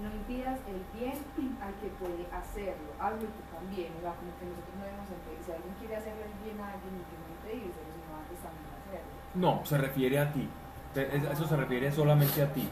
[0.00, 1.20] No impidas el bien
[1.60, 5.40] al que puede hacerlo, hazlo tú también, o sea, como que nosotros no debemos impedir,
[5.44, 9.12] si alguien quiere hacerle el bien a alguien, no tiene que sino antes también hacerlo.
[9.36, 10.48] No, se refiere a ti.
[10.94, 12.68] Eso se refiere solamente a ti.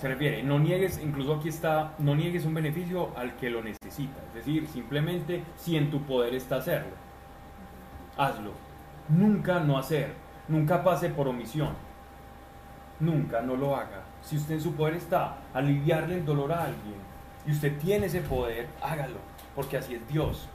[0.00, 4.20] Se refiere, no niegues, incluso aquí está, no niegues un beneficio al que lo necesita.
[4.28, 6.92] Es decir, simplemente si en tu poder está hacerlo,
[8.16, 8.67] hazlo.
[9.08, 10.12] Nunca no hacer,
[10.48, 11.74] nunca pase por omisión.
[13.00, 14.02] Nunca no lo haga.
[14.22, 16.96] Si usted en su poder está, aliviarle el dolor a alguien
[17.46, 19.18] y usted tiene ese poder, hágalo,
[19.54, 20.48] porque así es Dios.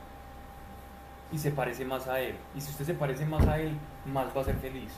[1.31, 2.35] Y se parece más a Él.
[2.55, 4.91] Y si usted se parece más a Él, más va a ser feliz.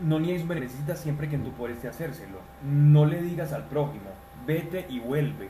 [0.00, 2.38] No niegues necesitas siempre que en tu poder esté hacérselo.
[2.62, 4.10] No le digas al prójimo,
[4.46, 5.48] vete y vuelve.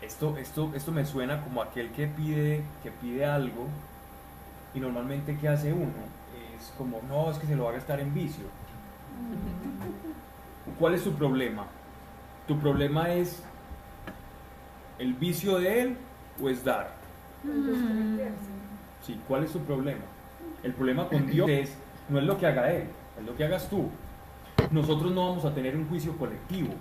[0.00, 3.66] Esto, esto, esto me suena como aquel que pide, que pide algo
[4.74, 5.92] y normalmente ¿qué hace uno?
[6.56, 8.44] Es como, no, es que se lo va a gastar en vicio.
[10.78, 11.66] ¿Cuál es tu problema?
[12.46, 13.42] ¿Tu problema es
[14.98, 15.96] el vicio de él
[16.40, 16.92] o es dar?
[19.04, 20.04] Sí, ¿cuál es tu problema?
[20.62, 21.72] El problema con Dios es,
[22.08, 22.84] no es lo que haga él,
[23.18, 23.88] es lo que hagas tú.
[24.70, 26.74] Nosotros no vamos a tener un juicio colectivo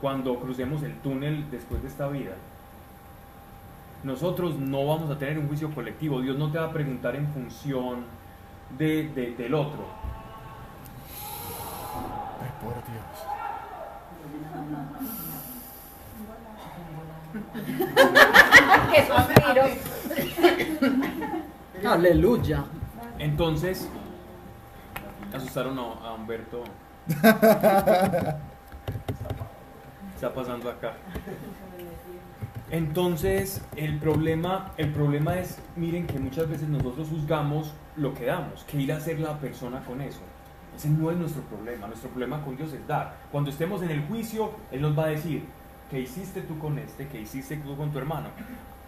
[0.00, 2.32] cuando crucemos el túnel después de esta vida.
[4.02, 6.20] Nosotros no vamos a tener un juicio colectivo.
[6.22, 8.04] Dios no te va a preguntar en función
[8.78, 9.84] de, de- del otro.
[12.40, 13.04] Ay, por Dios.
[18.92, 19.64] ¡Qué suspiro!
[21.92, 22.64] Aleluya.
[23.18, 23.88] Entonces,
[25.34, 26.64] asustaron a, a Humberto.
[30.20, 30.92] Está pasando acá.
[32.70, 38.64] Entonces, el problema, el problema es, miren que muchas veces nosotros juzgamos lo que damos,
[38.64, 40.20] que ir a hacer la persona con eso.
[40.76, 43.16] Ese no es nuestro problema, nuestro problema con Dios es dar.
[43.32, 45.42] Cuando estemos en el juicio, Él nos va a decir,
[45.90, 47.08] ¿qué hiciste tú con este?
[47.08, 48.28] ¿Qué hiciste tú con tu hermano?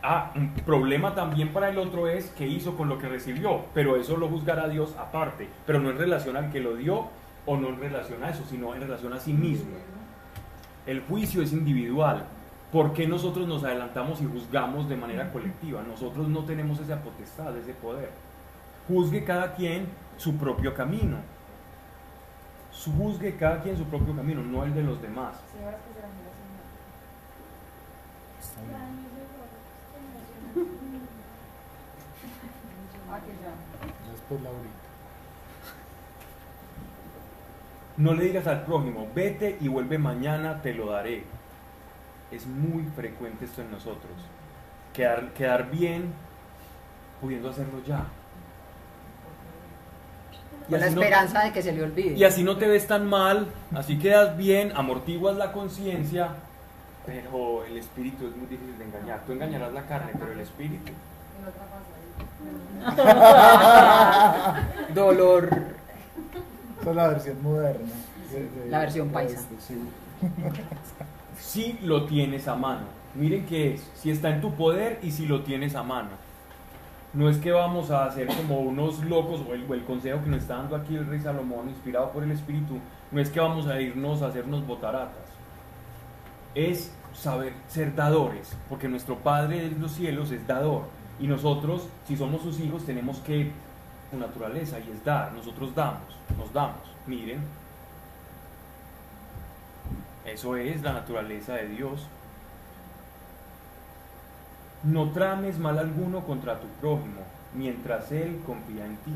[0.02, 3.96] Ah, un problema también para el otro es qué hizo con lo que recibió, pero
[3.96, 7.08] eso lo juzgará Dios aparte, pero no en relación al que lo dio
[7.46, 9.70] o no en relación a eso, sino en relación a sí mismo.
[10.86, 12.24] El juicio es individual.
[12.72, 15.82] ¿Por qué nosotros nos adelantamos y juzgamos de manera colectiva?
[15.82, 18.10] Nosotros no tenemos esa potestad, ese poder.
[18.88, 21.18] Juzgue cada quien su propio camino.
[22.72, 25.36] Su- Juzgue cada quien su propio camino, no el de los demás.
[25.54, 26.62] Señoras que serán generacionales.
[28.40, 29.02] Está bien.
[33.10, 33.50] Ah, que ya.
[33.50, 34.82] Ya Después Laurita.
[37.96, 41.24] No le digas al prójimo, vete y vuelve mañana, te lo daré.
[42.30, 44.12] Es muy frecuente esto en nosotros.
[44.94, 46.12] Quedar, quedar bien
[47.20, 48.04] pudiendo hacerlo ya.
[50.68, 52.14] Con la no- esperanza de que se le olvide.
[52.16, 56.28] y así no te ves tan mal, así quedas bien, amortiguas la conciencia,
[57.04, 59.22] pero el espíritu es muy difícil de engañar.
[59.26, 60.92] Tú engañarás la carne, pero el espíritu.
[61.40, 61.66] En otra
[62.86, 63.02] fase
[64.88, 64.94] ahí.
[64.94, 65.48] Dolor.
[66.82, 67.88] Esa es la versión moderna.
[68.32, 69.40] de- de- La versión de paisa.
[69.58, 69.74] sí.
[71.38, 72.82] Si lo tienes a mano.
[73.14, 76.10] Miren qué es, si está en tu poder y si lo tienes a mano.
[77.14, 80.30] No es que vamos a hacer como unos locos, o el, o el consejo que
[80.30, 82.78] nos está dando aquí el rey Salomón, inspirado por el Espíritu,
[83.10, 85.26] no es que vamos a irnos a hacernos botaratas.
[86.54, 90.84] Es saber ser dadores, porque nuestro Padre de los cielos es dador.
[91.20, 93.50] Y nosotros, si somos sus hijos, tenemos que,
[94.12, 95.32] su naturaleza, y es dar.
[95.32, 96.82] Nosotros damos, nos damos.
[97.06, 97.40] Miren,
[100.24, 102.06] eso es la naturaleza de Dios.
[104.84, 107.22] No trames mal alguno contra tu prójimo,
[107.54, 109.12] mientras él confía en ti.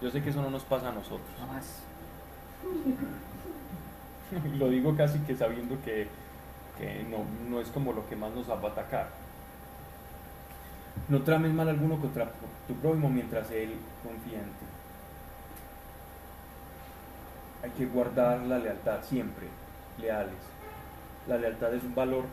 [0.00, 1.28] Yo sé que eso no nos pasa a nosotros.
[4.58, 6.08] Lo digo casi que sabiendo que,
[6.78, 7.18] que no,
[7.50, 9.21] no es como lo que más nos va a atacar.
[11.08, 12.30] No trames mal alguno contra
[12.68, 14.66] tu prójimo mientras él confía en ti.
[17.64, 19.46] Hay que guardar la lealtad siempre,
[19.98, 20.34] leales.
[21.28, 22.24] La lealtad es un valor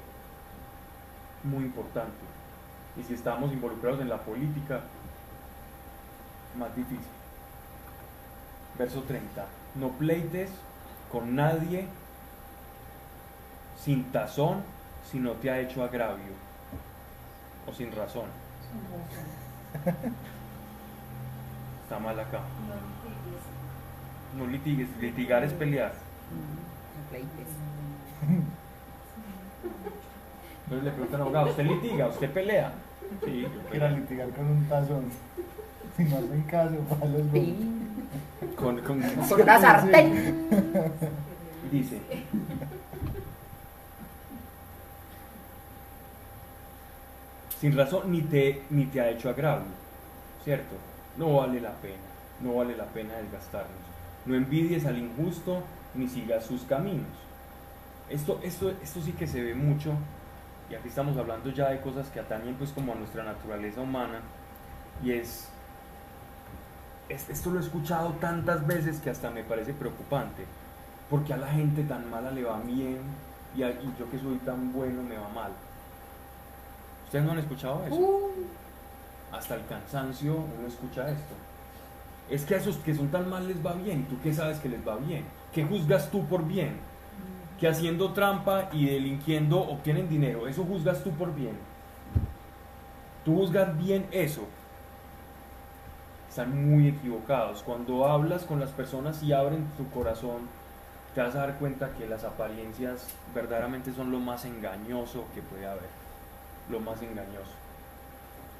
[1.43, 2.17] muy importante.
[2.97, 4.81] Y si estamos involucrados en la política,
[6.57, 6.99] más difícil.
[8.77, 9.45] Verso 30.
[9.75, 10.49] No pleites
[11.11, 11.87] con nadie
[13.83, 14.63] sin tazón
[15.09, 16.33] si no te ha hecho agravio
[17.67, 18.48] o sin razón.
[21.83, 22.39] Está mal acá.
[24.35, 24.45] No litigues.
[24.45, 25.93] No litigues, litigar es pelear.
[30.65, 32.07] Entonces le preguntan al abogado, ¿usted litiga?
[32.07, 32.71] ¿Usted pelea?
[33.25, 33.89] Sí, yo peleo.
[33.97, 35.05] litigar con un tazón.
[35.97, 37.21] Si no hacen caso, para los.
[37.33, 37.87] Pin.
[38.55, 40.47] Con, con- Con una sartén.
[41.71, 41.99] dice,
[47.59, 49.67] sin razón ni te, ni te ha hecho agravio,
[50.43, 50.75] ¿cierto?
[51.17, 52.03] No vale la pena.
[52.39, 53.77] no vale la pena desgastarnos.
[54.25, 57.07] No envidies al injusto ni sigas sus caminos.
[58.09, 59.93] Esto, esto, esto sí que se ve mucho,
[60.69, 64.21] y aquí estamos hablando ya de cosas que atañen pues como a nuestra naturaleza humana,
[65.03, 65.49] y es,
[67.09, 70.45] es- esto lo he escuchado tantas veces que hasta me parece preocupante,
[71.09, 72.99] porque a la gente tan mala le va bien,
[73.55, 75.51] y, y yo que soy tan bueno me va mal.
[77.09, 77.95] ¿Ustedes no han escuchado eso?
[77.95, 78.29] Uh,
[79.31, 81.33] hasta el cansancio uno escucha esto.
[82.29, 84.05] Es que a esos que son tan mal les va bien.
[84.05, 85.25] ¿Tú qué sabes que les va bien?
[85.51, 86.75] ¿Qué juzgas tú por bien?
[87.59, 90.47] Que haciendo trampa y delinquiendo obtienen dinero.
[90.47, 91.57] Eso juzgas tú por bien.
[93.25, 94.43] Tú juzgas bien eso.
[96.29, 97.63] Están muy equivocados.
[97.63, 100.41] Cuando hablas con las personas y abren tu corazón,
[101.15, 105.65] te vas a dar cuenta que las apariencias verdaderamente son lo más engañoso que puede
[105.65, 105.98] haber.
[106.69, 107.55] Lo más engañoso.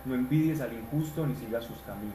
[0.05, 2.13] No envidies al injusto ni sigas sus caminos.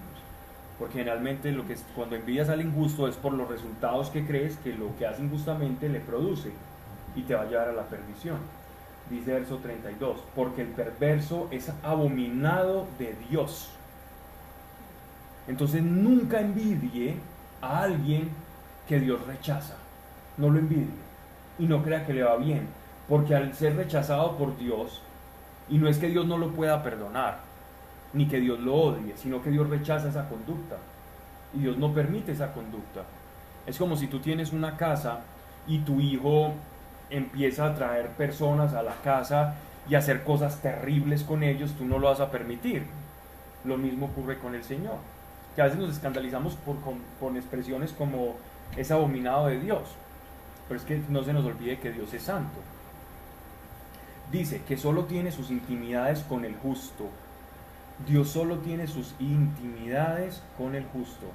[0.79, 4.57] Porque generalmente lo que es- cuando envidias al injusto es por los resultados que crees
[4.57, 6.51] que lo que hace injustamente le produce
[7.15, 8.39] y te va a llevar a la perdición.
[9.11, 13.69] Dice verso 32, porque el perverso es abominado de Dios.
[15.47, 17.17] Entonces nunca envidie
[17.61, 18.31] a alguien
[18.89, 19.75] que Dios rechaza.
[20.39, 20.89] No lo envidie
[21.59, 22.67] y no crea que le va bien,
[23.09, 25.03] porque al ser rechazado por Dios,
[25.69, 27.39] y no es que Dios no lo pueda perdonar,
[28.13, 30.77] ni que Dios lo odie, sino que Dios rechaza esa conducta.
[31.55, 33.05] Y Dios no permite esa conducta.
[33.67, 35.21] Es como si tú tienes una casa
[35.67, 36.53] y tu hijo
[37.11, 39.55] empieza a traer personas a la casa
[39.89, 42.87] y hacer cosas terribles con ellos, tú no lo vas a permitir.
[43.65, 44.97] Lo mismo ocurre con el Señor.
[45.55, 48.35] Que a veces nos escandalizamos por, con, con expresiones como
[48.77, 49.83] es abominado de Dios.
[50.69, 52.61] Pero es que no se nos olvide que Dios es santo.
[54.31, 57.09] Dice que solo tiene sus intimidades con el justo.
[58.07, 61.27] Dios solo tiene sus intimidades con el justo.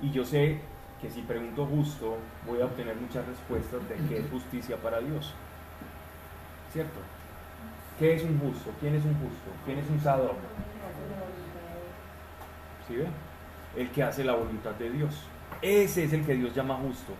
[0.00, 0.58] Y yo sé
[1.00, 5.32] que si pregunto justo, voy a obtener muchas respuestas de qué es justicia para Dios.
[6.72, 6.98] ¿Cierto?
[7.98, 8.70] ¿Qué es un justo?
[8.80, 9.50] ¿Quién es un justo?
[9.64, 10.36] ¿Quién es un sadón?
[12.88, 13.06] ¿Sí ve?
[13.76, 15.14] El que hace la voluntad de Dios.
[15.60, 17.12] Ese es el que Dios llama justo.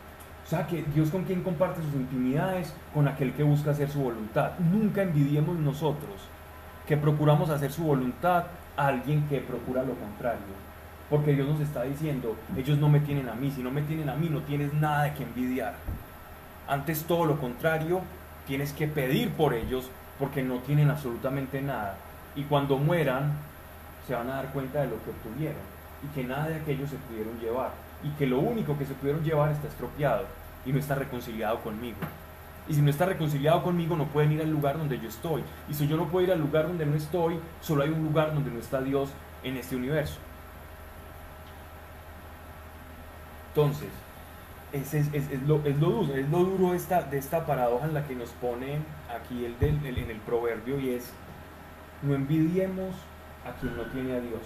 [0.53, 4.51] Sea que Dios con quien comparte sus intimidades, con aquel que busca hacer su voluntad.
[4.59, 6.13] Nunca envidiemos nosotros
[6.87, 8.45] que procuramos hacer su voluntad
[8.77, 10.53] a alguien que procura lo contrario.
[11.09, 14.11] Porque Dios nos está diciendo, ellos no me tienen a mí, si no me tienen
[14.11, 15.73] a mí no tienes nada de que envidiar.
[16.69, 18.03] Antes todo lo contrario,
[18.47, 19.89] tienes que pedir por ellos
[20.19, 21.97] porque no tienen absolutamente nada.
[22.37, 23.33] Y cuando mueran,
[24.07, 25.63] se van a dar cuenta de lo que obtuvieron
[26.05, 27.71] y que nada de aquello se pudieron llevar
[28.05, 31.97] y que lo único que se pudieron llevar está estropeado y no está reconciliado conmigo.
[32.69, 35.43] Y si no está reconciliado conmigo, no pueden ir al lugar donde yo estoy.
[35.69, 38.33] Y si yo no puedo ir al lugar donde no estoy, solo hay un lugar
[38.35, 39.11] donde no está Dios
[39.43, 40.19] en este universo.
[43.49, 43.89] Entonces,
[44.73, 47.45] ese es, es- es lo, es lo duro, es lo duro de esta, de esta
[47.45, 48.79] paradoja en la que nos pone
[49.15, 51.11] aquí el del- el- en el proverbio y es,
[52.03, 52.95] no envidiemos
[53.47, 54.41] a quien no tiene a Dios.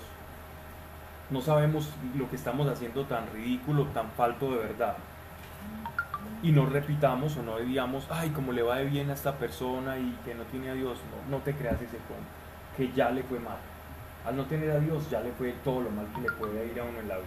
[1.31, 4.97] No sabemos lo que estamos haciendo tan ridículo, tan falto de verdad.
[6.43, 9.99] Y no repitamos o no digamos, ay, como le va de bien a esta persona
[9.99, 10.99] y que no tiene a Dios.
[11.11, 12.27] No, no te creas ese cuento,
[12.77, 13.59] que ya le fue mal.
[14.27, 16.81] Al no tener a Dios ya le fue todo lo mal que le puede ir
[16.81, 17.27] a uno en la vida.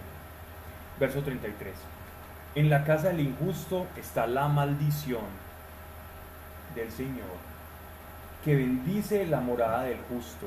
[0.98, 1.74] Verso 33.
[2.54, 5.24] En la casa del injusto está la maldición
[6.74, 7.38] del Señor,
[8.44, 10.46] que bendice la morada del justo.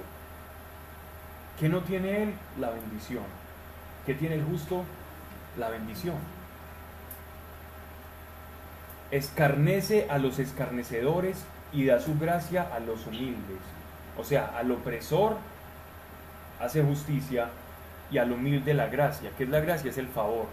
[1.59, 2.33] ¿Qué no tiene él?
[2.59, 3.23] La bendición.
[4.05, 4.83] ¿Qué tiene el justo?
[5.57, 6.17] La bendición.
[9.13, 11.37] Escarnece a los escarnecedores
[11.71, 13.59] y da su gracia a los humildes.
[14.17, 15.37] O sea, al opresor
[16.59, 17.49] hace justicia
[18.09, 19.29] y al humilde la gracia.
[19.37, 19.91] ¿Qué es la gracia?
[19.91, 20.47] Es el favor.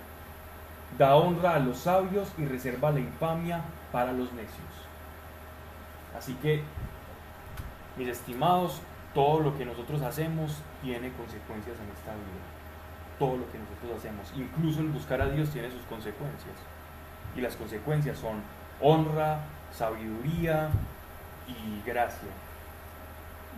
[0.98, 4.74] Da honra a los sabios y reserva la infamia para los necios.
[6.18, 6.62] Así que,
[7.96, 8.82] mis estimados,
[9.14, 12.44] todo lo que nosotros hacemos tiene consecuencias en esta vida.
[13.18, 16.56] Todo lo que nosotros hacemos, incluso el buscar a Dios tiene sus consecuencias.
[17.36, 18.42] Y las consecuencias son
[18.80, 19.40] honra,
[19.76, 20.70] sabiduría
[21.46, 22.28] y gracia.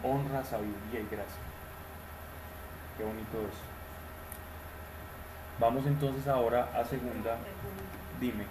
[0.03, 1.43] Honra, sabiduría y gracia.
[2.99, 3.73] Qué bonito eso.
[5.59, 7.37] Vamos entonces ahora a segunda.
[8.21, 8.45] Dime.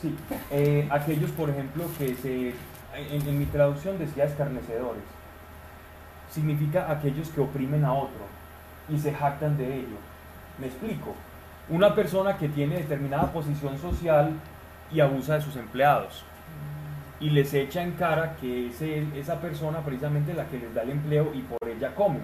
[0.00, 0.14] Sí,
[0.50, 2.54] eh, aquellos, por ejemplo, que se.
[2.94, 5.02] En, en mi traducción decía escarnecedores.
[6.30, 8.26] Significa aquellos que oprimen a otro
[8.88, 9.96] y se jactan de ello.
[10.58, 11.14] Me explico.
[11.68, 14.32] Una persona que tiene determinada posición social
[14.92, 16.24] y abusa de sus empleados.
[17.18, 20.82] y les echa en cara que ese- esa persona precisamente es la que les da
[20.82, 22.20] el empleo y por ella comen.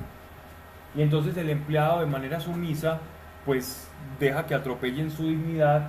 [0.94, 2.98] Y entonces el empleado de manera sumisa
[3.46, 3.88] pues
[4.20, 5.88] deja que atropellen su dignidad,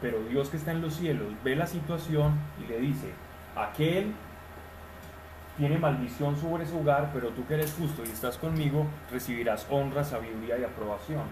[0.00, 2.32] pero Dios que está en los cielos ve la situación
[2.64, 3.10] y le dice,
[3.54, 4.14] aquel
[5.60, 10.02] tiene maldición sobre su hogar, pero tú que eres justo y estás conmigo, recibirás honra,
[10.02, 11.24] sabiduría y aprobación.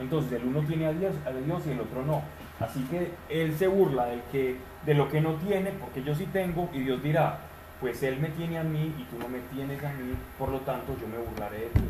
[0.00, 2.22] Entonces el uno tiene a Dios, y el otro no.
[2.58, 6.78] Así que él se burla de lo que no tiene, porque yo sí tengo, y
[6.80, 7.38] Dios dirá,
[7.82, 10.60] pues él me tiene a mí y tú no me tienes a mí, por lo
[10.60, 11.80] tanto yo me burlaré de ti.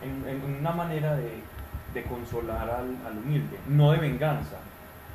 [0.00, 1.42] En, una manera de,
[2.08, 4.56] consolar al humilde, no de venganza,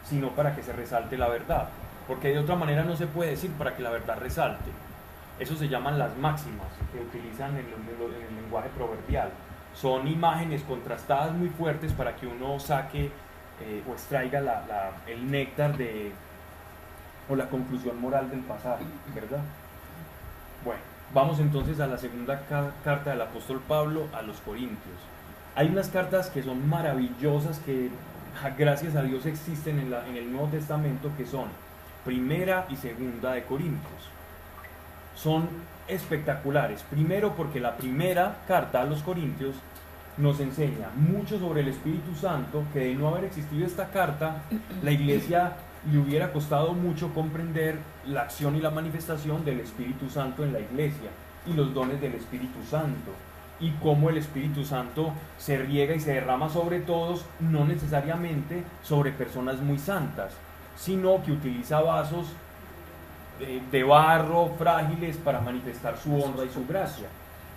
[0.03, 1.69] sino para que se resalte la verdad.
[2.07, 4.69] Porque de otra manera no se puede decir para que la verdad resalte.
[5.39, 9.29] Eso se llaman las máximas que utilizan en, el lenguaje proverbial.
[9.73, 13.11] Son imágenes contrastadas muy fuertes para que uno saque
[13.61, 14.39] eh, o extraiga
[15.07, 16.11] el néctar de,
[17.29, 18.83] o la conclusión moral del pasaje,
[19.15, 19.41] ¿verdad?
[20.63, 20.81] Bueno,
[21.13, 24.99] vamos entonces a la segunda ca- carta del apóstol Pablo a los Corintios.
[25.55, 27.89] Hay unas cartas que son maravillosas que
[28.57, 31.47] gracias a Dios existen en, en el Nuevo Testamento que son
[32.05, 34.12] primera y segunda de Corintios.
[35.15, 35.47] Son
[35.87, 36.83] espectaculares.
[36.89, 39.55] Primero porque la primera carta a los Corintios
[40.17, 44.43] nos enseña mucho sobre el Espíritu Santo, que de no haber existido esta carta,
[44.81, 45.53] la iglesia
[45.91, 50.59] le hubiera costado mucho comprender la acción y la manifestación del Espíritu Santo en la
[50.59, 51.09] iglesia
[51.45, 53.11] y los dones del Espíritu Santo
[53.59, 59.11] y cómo el Espíritu Santo se riega y se derrama sobre todos, no necesariamente sobre
[59.11, 60.33] personas muy santas,
[60.75, 62.27] sino que utiliza vasos
[63.45, 67.07] de, de barro frágiles para manifestar su honra y su gracia.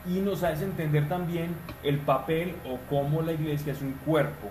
[0.06, 4.48] Y nos hace entender también el papel o cómo la iglesia es un cuerpo,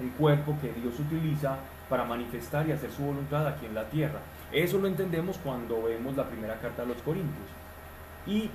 [0.00, 1.56] un cuerpo que Dios utiliza
[1.88, 4.20] para manifestar y hacer su voluntad aquí en la tierra.
[4.52, 7.48] Eso lo entendemos cuando vemos la primera carta a los Corintios.
[8.26, 8.50] Y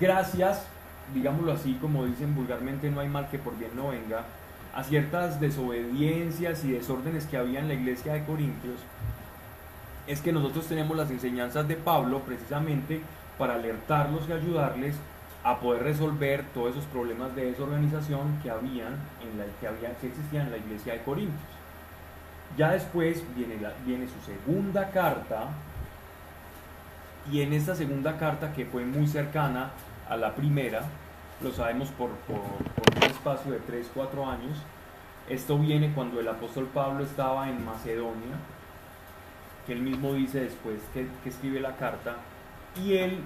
[0.00, 0.66] gracias,
[1.14, 4.24] digámoslo así, como dicen vulgarmente, no hay mal que por bien no venga,
[4.74, 8.80] a ciertas desobediencias y desórdenes que había en la iglesia de Corintios,
[10.06, 13.00] es que nosotros tenemos las enseñanzas de Pablo precisamente
[13.38, 14.96] para alertarlos y ayudarles
[15.42, 20.08] a poder resolver todos esos problemas de desorganización que habían en la que había que
[20.08, 21.40] existían en la iglesia de Corintios.
[22.56, 25.48] Ya después viene, viene su segunda carta
[27.30, 29.70] y en esta segunda carta que fue muy cercana
[30.08, 30.82] a la primera,
[31.42, 34.58] lo sabemos por, por, por un espacio de 3-4 años,
[35.28, 38.36] esto viene cuando el apóstol Pablo estaba en Macedonia,
[39.66, 42.16] que él mismo dice después que, que escribe la carta,
[42.82, 43.18] y él,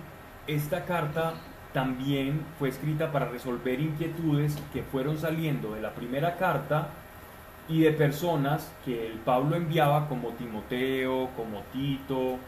[0.46, 1.34] esta carta
[1.72, 6.88] también fue escrita para resolver inquietudes que fueron saliendo de la primera carta
[7.68, 12.38] y de personas que el Pablo enviaba como Timoteo, como Tito,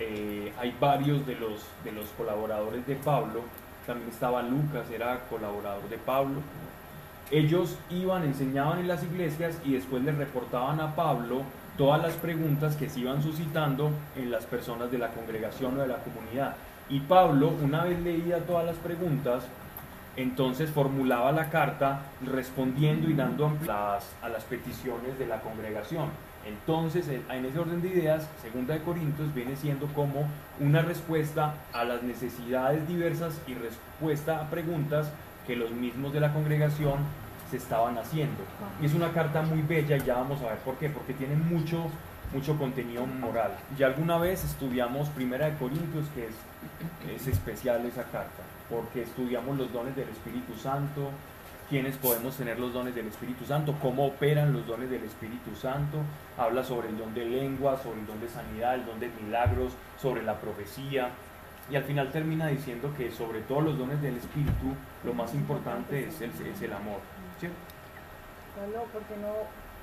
[0.00, 3.42] eh, hay varios de los, de los colaboradores de Pablo,
[3.86, 6.40] también estaba Lucas, era colaborador de Pablo.
[7.30, 11.42] Ellos iban, enseñaban en las iglesias y después le reportaban a Pablo
[11.82, 15.88] todas las preguntas que se iban suscitando en las personas de la congregación o de
[15.88, 16.54] la comunidad.
[16.88, 19.42] Y Pablo, una vez leía todas las preguntas,
[20.16, 26.10] entonces formulaba la carta respondiendo y dando las- a las peticiones de la congregación.
[26.46, 30.26] Entonces, en en ese orden de ideas, Segunda de Corintios viene siendo como
[30.60, 35.10] una respuesta a las necesidades diversas y respuesta a preguntas
[35.48, 36.94] que los mismos de la congregación
[37.52, 38.42] se estaban haciendo.
[38.80, 41.36] Y es una carta muy bella y ya vamos a ver por qué, porque tiene
[41.36, 41.84] mucho,
[42.32, 43.52] mucho contenido moral.
[43.78, 49.58] Ya alguna vez estudiamos Primera de Corintios, que es, es especial esa carta, porque estudiamos
[49.58, 51.10] los dones del Espíritu Santo,
[51.68, 55.98] quiénes podemos tener los dones del Espíritu Santo, cómo operan los dones del Espíritu Santo,
[56.38, 59.74] habla sobre el don de lengua, sobre el don de sanidad, el don de milagros,
[60.00, 61.10] sobre la profecía,
[61.70, 64.74] y al final termina diciendo que sobre todos los dones del Espíritu,
[65.04, 67.00] lo más importante es el, es el amor.
[67.48, 69.32] No, no, porque no,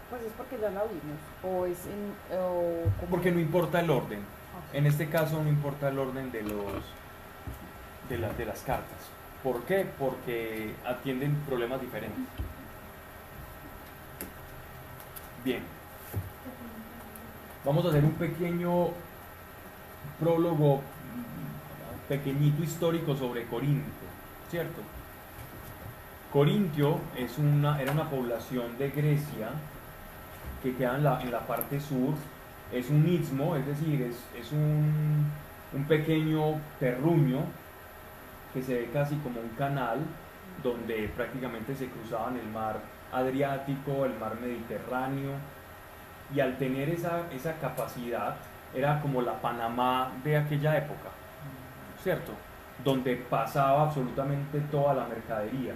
[0.10, 4.20] pues es porque ya la vimos, o es en, o Porque no importa el orden.
[4.74, 6.84] En este caso no importa el orden de los
[8.10, 8.98] de, la- de las cartas.
[9.44, 9.88] ¿Por qué?
[9.98, 12.20] Porque atienden problemas diferentes.
[15.44, 15.64] Bien.
[17.66, 18.90] Vamos a hacer un pequeño
[20.20, 20.82] prólogo
[22.08, 23.88] pequeñito histórico sobre Corinto,
[24.50, 24.82] ¿cierto?
[26.32, 29.50] Corintio es una, era una población de Grecia
[30.62, 32.14] que queda en la, en la parte sur,
[32.72, 35.26] es un istmo, es decir, es, es un,
[35.74, 37.40] un pequeño terruño
[38.54, 40.00] que se ve casi como un canal
[40.62, 42.80] donde prácticamente se cruzaban el mar
[43.12, 45.32] Adriático, el mar Mediterráneo,
[46.36, 48.36] y al tener esa, esa capacidad
[48.76, 51.10] era como la Panamá de aquella época,
[52.04, 52.34] ¿cierto?
[52.84, 55.74] Donde pasaba absolutamente toda la mercadería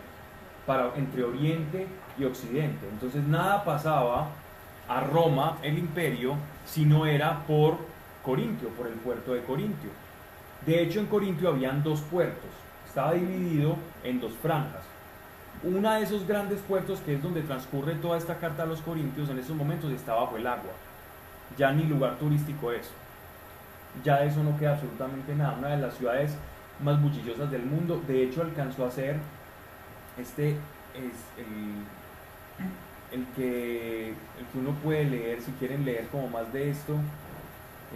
[0.66, 1.88] para, entre Oriente
[2.18, 2.88] y Occidente.
[2.91, 4.30] Entonces nada pasaba
[4.88, 6.36] a Roma, el imperio,
[6.66, 7.78] si no era por
[8.24, 9.89] Corintio, por el puerto de Corintio.
[10.66, 12.49] De hecho, en Corintio habían dos puertos,
[12.88, 14.82] estaba dividido en dos franjas.
[15.64, 19.30] Una de esos grandes puertos, que es donde transcurre toda esta carta a los Corintios,
[19.30, 20.72] en esos momentos está bajo el agua.
[21.57, 22.89] Ya ni lugar turístico es.
[24.03, 25.55] Ya de eso no queda absolutamente nada.
[25.57, 26.36] Una de las ciudades
[26.82, 28.01] más bulliciosas del mundo.
[28.07, 29.18] De hecho, alcanzó a ser
[30.18, 31.84] este es el,
[33.20, 36.95] el, que, el que uno puede leer, si quieren leer como más de esto,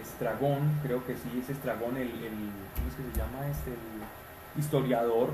[0.02, 3.72] Estragón, creo que sí, es Estragón, el, el ¿cómo es que se llama este?
[4.58, 5.30] Historiador.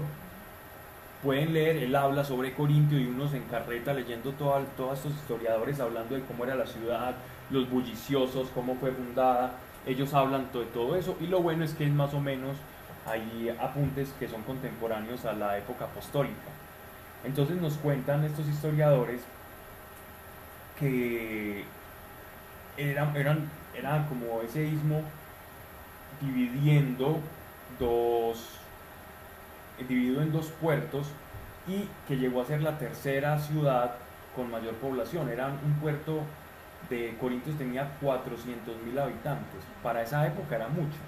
[1.23, 5.81] Pueden leer, él habla sobre Corintio y uno se encarreta leyendo todo, todos estos historiadores
[5.81, 7.15] hablando de cómo era la ciudad,
[7.51, 9.53] los bulliciosos, cómo fue fundada.
[9.87, 12.57] Ellos hablan de todo eso y lo bueno es que es más o menos
[13.07, 16.54] hay apuntes que son contemporáneos a la época apostólica.
[17.25, 19.21] Entonces nos cuentan estos historiadores
[20.79, 21.65] que
[22.77, 25.03] eran, eran, era como ese ismo
[26.21, 27.21] dividiendo
[27.79, 28.59] dos,
[29.89, 31.09] dividido en dos puertos
[31.67, 33.97] y que llegó a ser la tercera ciudad
[34.37, 35.29] con mayor población.
[35.29, 36.21] Era un puerto
[36.91, 39.61] de Corintios tenía 400 mil habitantes.
[39.83, 40.99] Para esa época era mucho.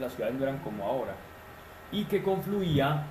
[0.00, 1.14] Las ciudades no eran como ahora.
[1.90, 3.04] Y que confluía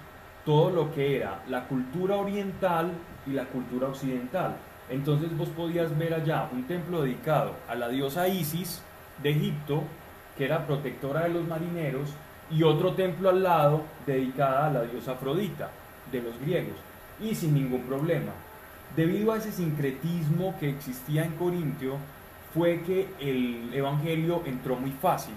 [0.45, 2.91] todo lo que era la cultura oriental
[3.25, 4.55] y la cultura occidental.
[4.89, 8.81] Entonces vos podías ver allá un templo dedicado a la diosa Isis
[9.21, 9.81] de Egipto,
[10.37, 12.11] que era protectora de los marineros,
[12.51, 15.71] y otro templo al lado dedicada a la diosa Afrodita
[16.11, 16.77] de los griegos,
[17.19, 18.31] y sin ningún problema.
[18.95, 21.97] Debido a ese sincretismo que existía en Corintio,
[22.53, 25.33] fue que el Evangelio entró muy fácil,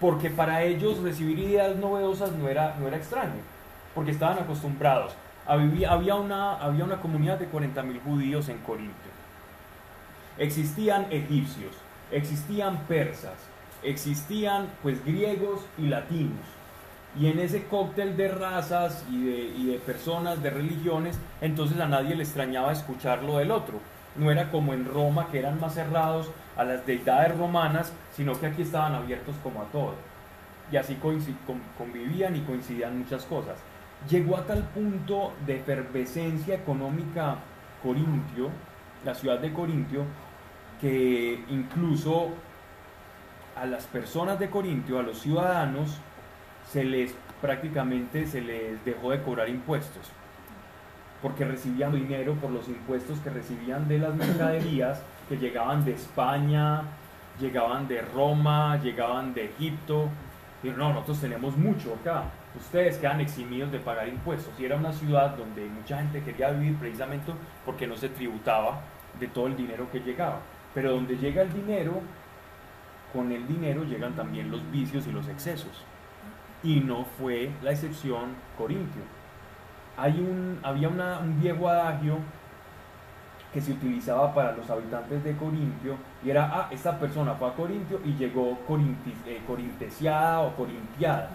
[0.00, 3.59] porque para ellos recibir ideas novedosas no era, no era extraño
[3.94, 5.14] porque estaban acostumbrados.
[5.46, 9.10] Había una, había una comunidad de 40.000 judíos en Corintio.
[10.38, 11.74] Existían egipcios,
[12.12, 13.34] existían persas,
[13.82, 16.46] existían pues griegos y latinos.
[17.18, 21.88] Y en ese cóctel de razas y de, y de personas, de religiones, entonces a
[21.88, 23.80] nadie le extrañaba escuchar lo del otro.
[24.14, 28.46] No era como en Roma, que eran más cerrados a las deidades romanas, sino que
[28.46, 29.94] aquí estaban abiertos como a todo.
[30.70, 30.96] Y así
[31.76, 33.56] convivían y coincidían muchas cosas.
[34.08, 37.36] Llegó a tal punto de efervescencia económica
[37.82, 38.48] Corintio,
[39.04, 40.04] la ciudad de Corintio,
[40.80, 42.30] que incluso
[43.56, 45.98] a las personas de Corintio, a los ciudadanos,
[46.70, 50.06] se les prácticamente se les dejó de cobrar impuestos,
[51.22, 56.82] porque recibían dinero por los impuestos que recibían de las mercaderías que llegaban de España,
[57.38, 60.08] llegaban de Roma, llegaban de Egipto.
[60.62, 62.24] Y no, nosotros tenemos mucho acá
[62.58, 64.52] ustedes quedan eximidos de pagar impuestos.
[64.58, 67.32] Y era una ciudad donde mucha gente quería vivir precisamente
[67.64, 68.80] porque no se tributaba
[69.18, 70.40] de todo el dinero que llegaba.
[70.74, 72.00] Pero donde llega el dinero,
[73.12, 75.84] con el dinero llegan también los vicios y los excesos.
[76.62, 79.02] Y no fue la excepción Corintio.
[79.96, 82.18] Hay un, había un viejo adagio
[83.52, 87.52] que se utilizaba para los habitantes de Corintio y era, ah, esta persona fue a
[87.52, 91.30] Corintio y llegó corinti, eh, corintesiada o corintiada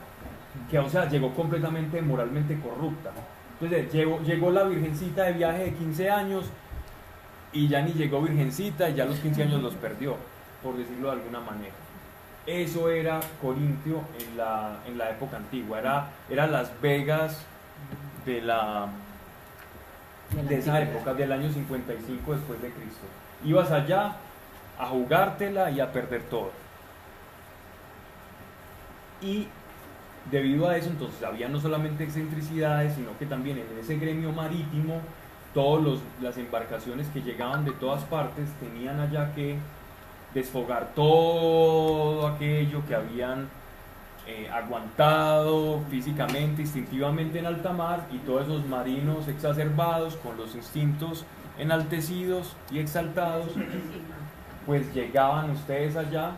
[0.70, 3.12] que o sea, llegó completamente moralmente corrupta.
[3.60, 6.46] Entonces llegó, llegó la virgencita de viaje de 15 años
[7.54, 10.18] y ya ni llegó virgencita y ya los 15 años los perdió,
[10.62, 11.74] por decirlo de alguna manera.
[12.46, 17.42] Eso era Corintio en la, en la época antigua, era, era Las Vegas
[18.26, 18.88] de, la,
[20.48, 23.06] de esa época, del año 55 después de Cristo.
[23.44, 24.16] Ibas allá
[24.78, 26.52] a jugártela y a perder todo.
[29.22, 29.48] Y
[30.32, 35.00] Debido a eso, entonces había no solamente excentricidades, sino que también en ese gremio marítimo,
[35.54, 39.58] todas las embarcaciones que llegaban de todas partes tenían allá que
[40.34, 43.48] desfogar todo aquello que habían
[44.28, 51.24] eh, aguantado físicamente, instintivamente en alta mar, y todos esos marinos exacerbados, con los instintos
[51.60, 53.48] enaltecidos y exaltados,
[54.66, 56.32] pues llegaban ustedes allá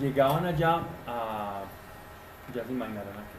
[0.00, 1.62] llegaban allá a,
[2.54, 3.38] ya se imaginarán aquí.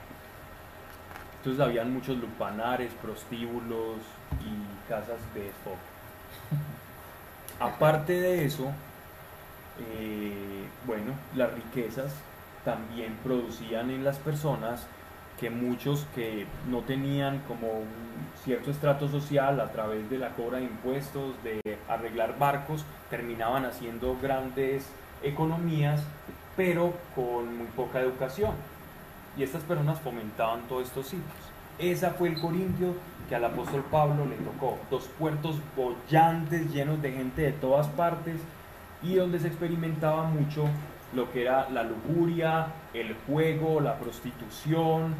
[1.38, 3.97] Entonces habían muchos lupanares, prostíbulos
[4.41, 5.78] y casas de foco.
[7.60, 8.72] Aparte de eso,
[9.80, 12.12] eh, bueno, las riquezas
[12.64, 14.88] también producían en las personas
[15.39, 17.88] que muchos que no tenían como un
[18.43, 24.18] cierto estrato social a través de la cobra de impuestos, de arreglar barcos, terminaban haciendo
[24.22, 24.88] grandes
[25.26, 26.02] economías,
[26.56, 28.54] pero con muy poca educación.
[29.38, 31.26] Y estas personas fomentaban todos estos sitios.
[31.78, 32.94] Esa fue el Corintio
[33.28, 34.78] que al apóstol Pablo le tocó.
[34.90, 38.38] Dos puertos bollantes, llenos de gente de todas partes,
[39.04, 40.68] y donde se experimentaba mucho
[41.14, 45.14] lo que era la lujuria, el juego, la prostitución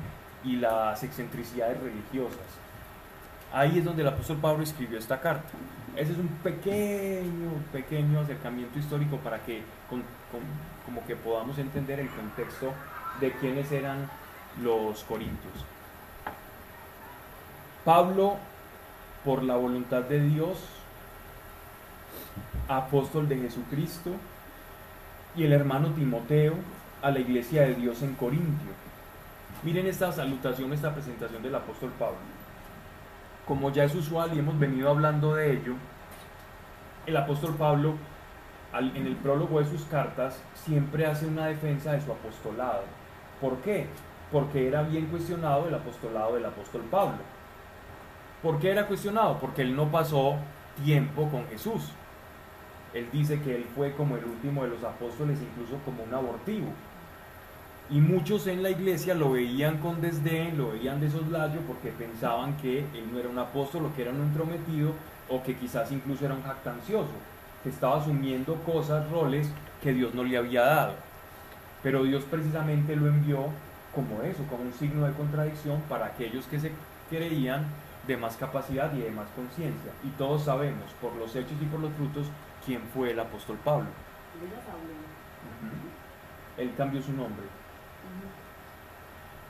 [0.43, 2.39] y las excentricidades religiosas.
[3.53, 5.49] Ahí es donde el apóstol Pablo escribió esta carta.
[5.95, 9.61] Ese es un pequeño, pequeño acercamiento histórico para que
[10.85, 12.73] como que podamos entender el contexto
[13.21, 14.09] de quiénes eran
[14.61, 15.53] los corintios.
[17.85, 18.35] Pablo,
[19.23, 20.57] por la voluntad de Dios,
[22.67, 24.11] apóstol de Jesucristo,
[25.35, 26.55] y el hermano Timoteo
[27.01, 28.71] a la iglesia de Dios en Corintio.
[29.63, 32.34] Miren esta salutación, esta presentación del apóstol Pablo.
[33.47, 35.75] Como ya es usual y hemos venido hablando de ello,
[37.05, 37.93] el apóstol Pablo
[38.73, 42.83] en el prólogo de sus cartas siempre hace una defensa de su apostolado.
[43.39, 43.87] ¿Por qué?
[44.31, 47.19] Porque era bien cuestionado el apostolado del apóstol Pablo.
[48.41, 49.37] ¿Por qué era cuestionado?
[49.39, 50.35] Porque él no pasó
[50.83, 51.91] tiempo con Jesús.
[52.93, 56.67] Él dice que él fue como el último de los apóstoles, incluso como un abortivo.
[57.89, 62.57] Y muchos en la iglesia lo veían con desdén, lo veían de soslayo porque pensaban
[62.57, 64.93] que él no era un apóstol o que era un entrometido
[65.29, 67.11] o que quizás incluso era un jactancioso,
[67.63, 69.47] que estaba asumiendo cosas, roles
[69.83, 70.93] que Dios no le había dado.
[71.83, 73.49] Pero Dios precisamente lo envió
[73.93, 76.71] como eso, como un signo de contradicción para aquellos que se
[77.09, 77.65] creían
[78.07, 79.91] de más capacidad y de más conciencia.
[80.03, 82.27] Y todos sabemos, por los hechos y por los frutos,
[82.65, 83.88] quién fue el apóstol Pablo.
[86.57, 87.45] Él cambió su nombre.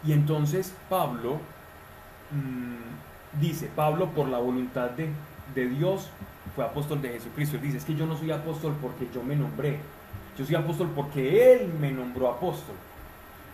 [0.06, 1.40] Y entonces Pablo
[2.32, 5.10] mm, dice, Pablo por la voluntad de,
[5.54, 6.10] de Dios
[6.56, 7.58] fue apóstol de Jesucristo.
[7.58, 9.80] Él dice, es que yo no soy apóstol porque yo me nombré.
[10.38, 12.76] Yo soy apóstol porque Él me nombró apóstol.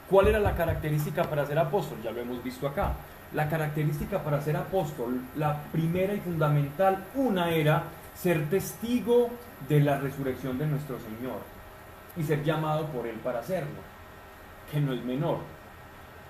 [0.10, 1.98] ¿Cuál era la característica para ser apóstol?
[2.04, 2.94] Ya lo hemos visto acá.
[3.34, 7.84] La característica para ser apóstol, la primera y fundamental, una era
[8.14, 9.30] ser testigo
[9.70, 11.40] de la resurrección de nuestro Señor
[12.18, 13.80] y ser llamado por Él para hacerlo,
[14.70, 15.38] que no es menor.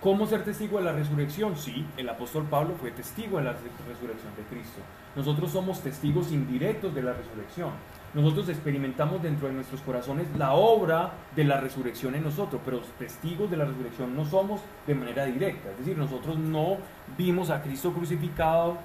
[0.02, 1.56] ¿Cómo ser testigo de la resurrección?
[1.56, 4.82] Sí, el apóstol Pablo fue testigo de la resurrección de Cristo.
[5.16, 7.70] Nosotros somos testigos indirectos de la resurrección.
[8.16, 13.52] Nosotros experimentamos dentro de nuestros corazones la obra de la resurrección en nosotros, pero testigos
[13.52, 15.70] de la resurrección no somos de manera directa.
[15.70, 16.78] Es decir, nosotros no
[17.16, 18.78] vimos a Cristo crucificado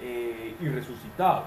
[0.00, 1.46] eh, y resucitado.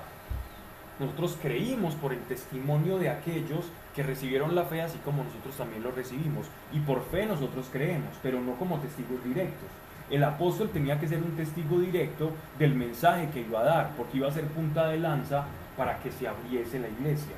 [1.00, 3.66] Nosotros creímos por el testimonio de aquellos
[3.96, 6.48] que recibieron la fe así como nosotros también lo recibimos.
[6.72, 9.70] Y por fe nosotros creemos, pero no como testigos directos.
[10.10, 14.18] El apóstol tenía que ser un testigo directo del mensaje que iba a dar, porque
[14.18, 17.34] iba a ser punta de lanza para que se abriese la iglesia.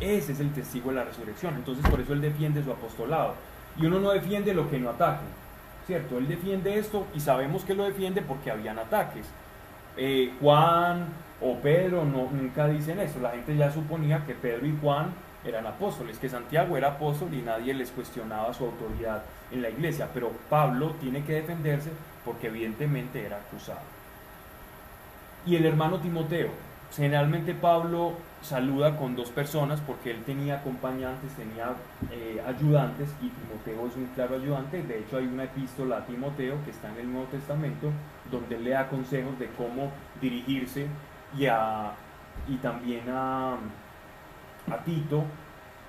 [0.00, 1.54] Ese es el testigo de la resurrección.
[1.54, 3.34] Entonces por eso él defiende su apostolado.
[3.78, 5.24] Y uno no defiende lo que no ataque.
[5.86, 6.18] ¿Cierto?
[6.18, 9.26] Él defiende esto y sabemos que lo defiende porque habían ataques.
[9.96, 11.06] Eh, Juan
[11.40, 13.20] o Pedro no, nunca dicen eso.
[13.20, 15.12] La gente ya suponía que Pedro y Juan
[15.44, 19.22] eran apóstoles, que Santiago era apóstol y nadie les cuestionaba su autoridad
[19.52, 20.08] en la iglesia.
[20.12, 21.90] Pero Pablo tiene que defenderse
[22.24, 23.80] porque evidentemente era acusado.
[25.46, 26.50] Y el hermano Timoteo,
[26.94, 28.12] Generalmente Pablo
[28.42, 31.74] saluda con dos personas porque él tenía acompañantes, tenía
[32.12, 34.82] eh, ayudantes y Timoteo es un claro ayudante.
[34.82, 37.90] De hecho hay una epístola a Timoteo que está en el Nuevo Testamento
[38.30, 40.86] donde él le da consejos de cómo dirigirse
[41.38, 41.92] y, a,
[42.48, 43.54] y también a,
[44.70, 45.24] a Tito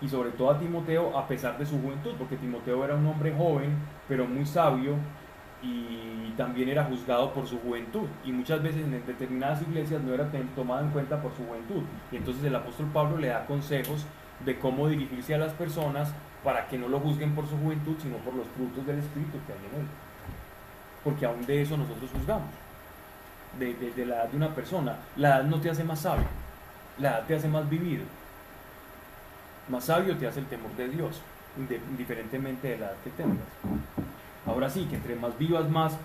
[0.02, 3.34] y sobre todo a Timoteo a pesar de su juventud, porque Timoteo era un hombre
[3.36, 3.76] joven
[4.08, 4.96] pero muy sabio
[5.62, 10.30] y también era juzgado por su juventud y muchas veces en determinadas iglesias no era
[10.56, 11.82] tomado en cuenta por su juventud.
[12.12, 14.06] Y entonces el apóstol Pablo le da consejos
[14.46, 18.18] de cómo dirigirse a las personas para que no lo juzguen por su juventud sino
[18.18, 19.88] por los frutos del Espíritu que hay en él.
[21.04, 22.67] Porque aún de eso nosotros juzgamos
[23.60, 26.26] de, la edad de una persona la edad no te hace más sabio
[27.00, 28.04] la edad te hace más vivido
[29.70, 31.22] más sabio te hace el temor de Dios
[31.58, 33.48] indiferentemente de la edad que tengas
[34.48, 35.98] Ahora sí, que entre más vivas, más,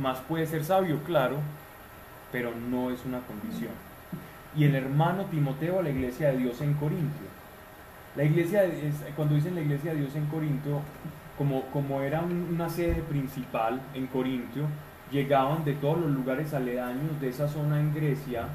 [0.00, 1.36] más puede ser sabio, claro,
[2.32, 3.72] pero no es una condición.
[4.56, 7.26] Y el hermano Timoteo a la iglesia de Dios en Corintio.
[8.16, 8.64] La iglesia,
[9.16, 10.80] cuando dicen la iglesia de Dios en Corinto,
[11.36, 14.64] como, como era una sede principal en Corintio,
[15.12, 18.46] llegaban de todos los lugares aledaños de esa zona en Grecia,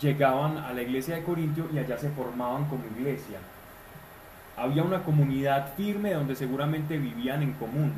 [0.00, 3.38] llegaban a la iglesia de Corintio y allá se formaban como iglesia
[4.58, 7.92] había una comunidad firme donde seguramente vivían en común.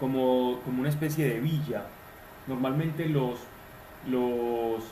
[0.00, 1.84] como, como una especie de villa.
[2.46, 3.38] Normalmente los,
[4.06, 4.84] los,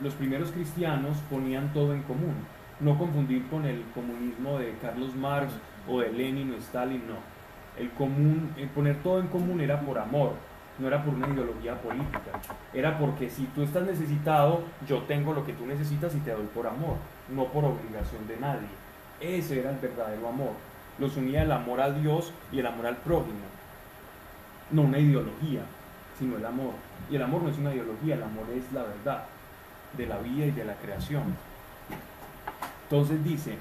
[0.00, 2.34] los primeros cristianos ponían todo en común.
[2.78, 5.52] No confundir con el comunismo de Carlos Marx
[5.88, 7.16] o de Lenin o Stalin, no.
[7.76, 10.34] El, común, el poner todo en común era por amor,
[10.78, 12.40] no era por una ideología política.
[12.72, 16.46] Era porque si tú estás necesitado, yo tengo lo que tú necesitas y te doy
[16.46, 16.96] por amor,
[17.28, 18.68] no por obligación de nadie.
[19.20, 20.52] Ese era el verdadero amor.
[20.98, 23.40] Los unía el amor a Dios y el amor al prójimo.
[24.70, 25.62] No una ideología,
[26.18, 26.72] sino el amor.
[27.10, 29.24] Y el amor no es una ideología, el amor es la verdad
[29.96, 31.36] de la vida y de la creación.
[32.84, 33.58] Entonces dice,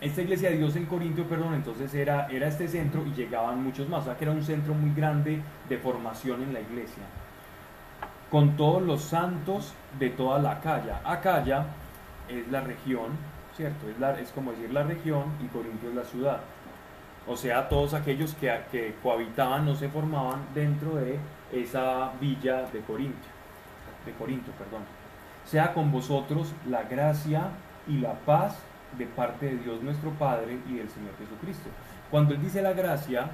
[0.00, 3.88] esta iglesia de Dios en Corintio, perdón, entonces era, era este centro y llegaban muchos
[3.88, 7.04] más, o sea que era un centro muy grande de formación en la iglesia,
[8.30, 11.00] con todos los santos de toda la Acaya.
[11.04, 11.66] Acaya
[12.28, 13.12] es la región,
[13.56, 13.88] ¿cierto?
[13.88, 16.40] Es, la, es como decir la región y Corintio es la ciudad.
[17.26, 21.18] O sea, todos aquellos que, que cohabitaban o se formaban dentro de
[21.52, 23.30] esa villa de Corintio,
[24.04, 24.82] de Corinto, perdón.
[25.44, 27.48] Sea con vosotros la gracia
[27.86, 28.58] y la paz
[28.98, 31.68] de parte de Dios nuestro Padre y del Señor Jesucristo.
[32.10, 33.30] Cuando Él dice la gracia,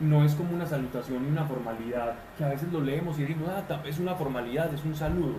[0.00, 3.48] no es como una salutación y una formalidad, que a veces lo leemos y decimos,
[3.50, 5.34] ah, es una formalidad, es un saludo.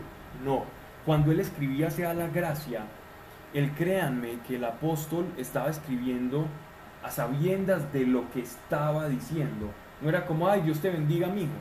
[0.46, 0.66] No,
[1.06, 2.82] cuando Él escribía sea la gracia,
[3.54, 6.46] Él créanme que el apóstol estaba escribiendo
[7.04, 9.72] a sabiendas de lo que estaba diciendo.
[10.02, 11.54] No era como, ay, Dios te bendiga, amigo,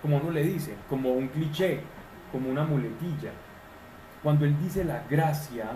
[0.00, 1.80] como uno le dice, como un cliché,
[2.30, 3.32] como una muletilla.
[4.22, 5.70] Cuando Él dice la gracia,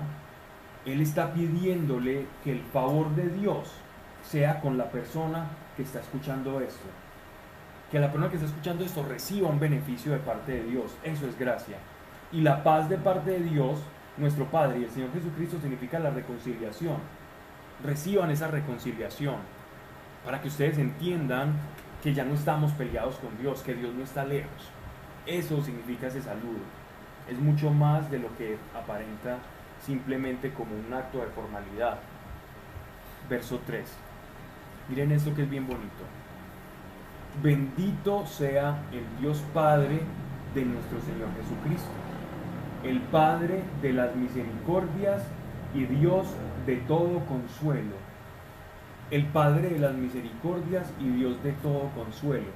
[0.93, 3.71] él está pidiéndole que el favor de Dios
[4.23, 6.87] sea con la persona que está escuchando esto.
[7.91, 10.95] Que la persona que está escuchando esto reciba un beneficio de parte de Dios.
[11.03, 11.79] Eso es gracia.
[12.33, 13.79] Y la paz de parte de Dios,
[14.19, 16.97] nuestro Padre y el Señor Jesucristo significa la reconciliación.
[17.83, 19.37] Reciban esa reconciliación
[20.25, 21.55] para que ustedes entiendan
[22.03, 24.71] que ya no estamos peleados con Dios, que Dios no está lejos.
[25.27, 26.61] Eso significa ese saludo.
[27.29, 29.39] Es mucho más de lo que aparenta
[29.85, 31.99] simplemente como un acto de formalidad.
[33.29, 33.87] Verso 3.
[34.89, 36.05] Miren esto que es bien bonito.
[37.43, 40.01] Bendito sea el Dios Padre
[40.55, 41.91] de nuestro Señor Jesucristo,
[42.83, 45.23] el Padre de las misericordias
[45.75, 46.27] y Dios
[46.67, 47.97] de todo consuelo.
[49.11, 52.49] El Padre de las misericordias y Dios de todo consuelo.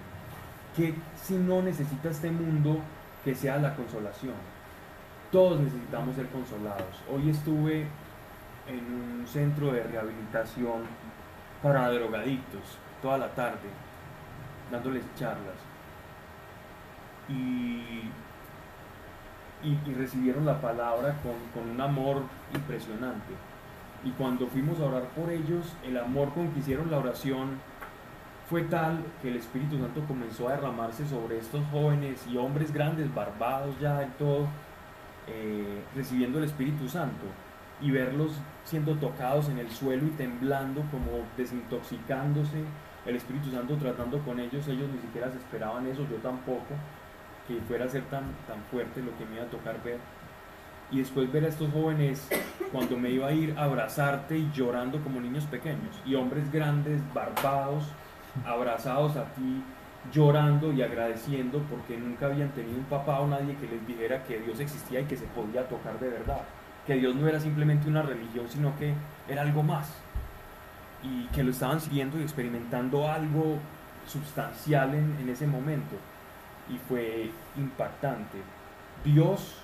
[0.76, 2.78] Que si no necesita este mundo
[3.24, 4.34] que sea la consolación
[5.32, 7.02] todos necesitamos ser consolados.
[7.10, 7.86] Hoy estuve
[8.68, 10.82] en un centro de rehabilitación
[11.62, 13.68] para drogadictos toda la tarde,
[14.70, 15.56] dándoles charlas.
[17.28, 18.10] Y,
[19.64, 22.22] y, recibieron la palabra con, con un amor
[22.54, 23.32] impresionante.
[24.04, 27.58] Y cuando fuimos a orar por ellos, el amor con que hicieron la oración
[28.50, 33.12] fue tal que el Espíritu Santo comenzó a derramarse sobre estos jóvenes y hombres grandes,
[33.14, 34.46] barbados ya en todo,
[35.26, 37.26] eh, recibiendo el Espíritu Santo
[37.80, 38.32] y verlos
[38.64, 42.64] siendo tocados en el suelo y temblando, como desintoxicándose,
[43.06, 46.74] el Espíritu Santo tratando con ellos, ellos ni siquiera se esperaban eso, yo tampoco,
[47.48, 49.98] que fuera a ser tan, tan fuerte lo que me iba a tocar ver.
[50.90, 52.28] Y después ver a estos jóvenes
[52.70, 57.00] cuando me iba a ir a abrazarte y llorando como niños pequeños, y hombres grandes,
[57.12, 57.84] barbados,
[58.44, 59.62] abrazados a ti,
[60.10, 64.40] llorando y agradeciendo porque nunca habían tenido un papá o nadie que les dijera que
[64.40, 66.42] Dios existía y que se podía tocar de verdad,
[66.86, 68.94] que Dios no era simplemente una religión, sino que
[69.28, 69.92] era algo más
[71.02, 73.58] y que lo estaban siguiendo y experimentando algo
[74.06, 75.96] sustancial en, en ese momento
[76.68, 78.38] y fue impactante.
[79.04, 79.56] Dios,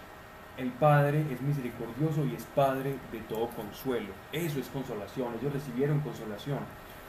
[0.56, 4.12] el Padre, es misericordioso y es Padre de todo consuelo.
[4.32, 6.58] Eso es consolación, ellos recibieron consolación.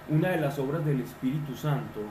[0.07, 2.01] Una de las obras del Espíritu Santo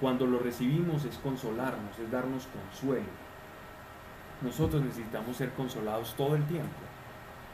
[0.00, 3.06] cuando lo recibimos es consolarnos, es darnos consuelo.
[4.42, 6.68] Nosotros necesitamos ser consolados todo el tiempo,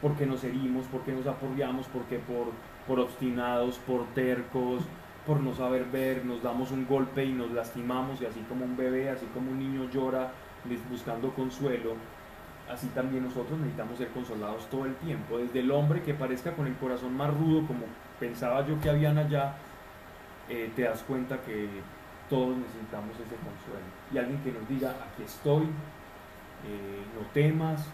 [0.01, 2.49] porque nos herimos, porque nos apoyamos, porque por,
[2.89, 4.83] por obstinados, por tercos,
[5.27, 8.77] por no saber ver, nos damos un golpe y nos lastimamos y así como un
[8.77, 10.33] bebé, así como un niño llora
[10.91, 11.95] buscando consuelo,
[12.71, 15.39] así también nosotros necesitamos ser consolados todo el tiempo.
[15.39, 17.85] Desde el hombre que parezca con el corazón más rudo, como
[18.19, 19.55] pensaba yo que habían allá,
[20.49, 21.69] eh, te das cuenta que
[22.33, 23.85] todos necesitamos ese consuelo.
[24.11, 25.65] Y alguien que nos diga, aquí estoy,
[26.67, 27.87] eh, no temas,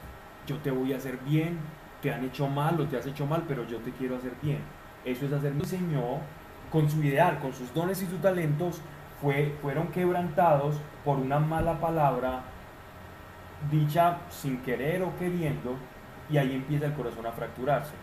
[0.46, 1.58] yo te voy a hacer bien,
[2.00, 4.60] te han hecho mal o te has hecho mal, pero yo te quiero hacer bien.
[5.04, 5.52] Eso es hacer.
[5.54, 6.20] Mi Señor,
[6.70, 8.80] con su ideal, con sus dones y sus talentos,
[9.20, 12.44] fue, fueron quebrantados por una mala palabra
[13.72, 15.74] dicha sin querer o queriendo,
[16.30, 17.94] y ahí empieza el corazón a fracturarse.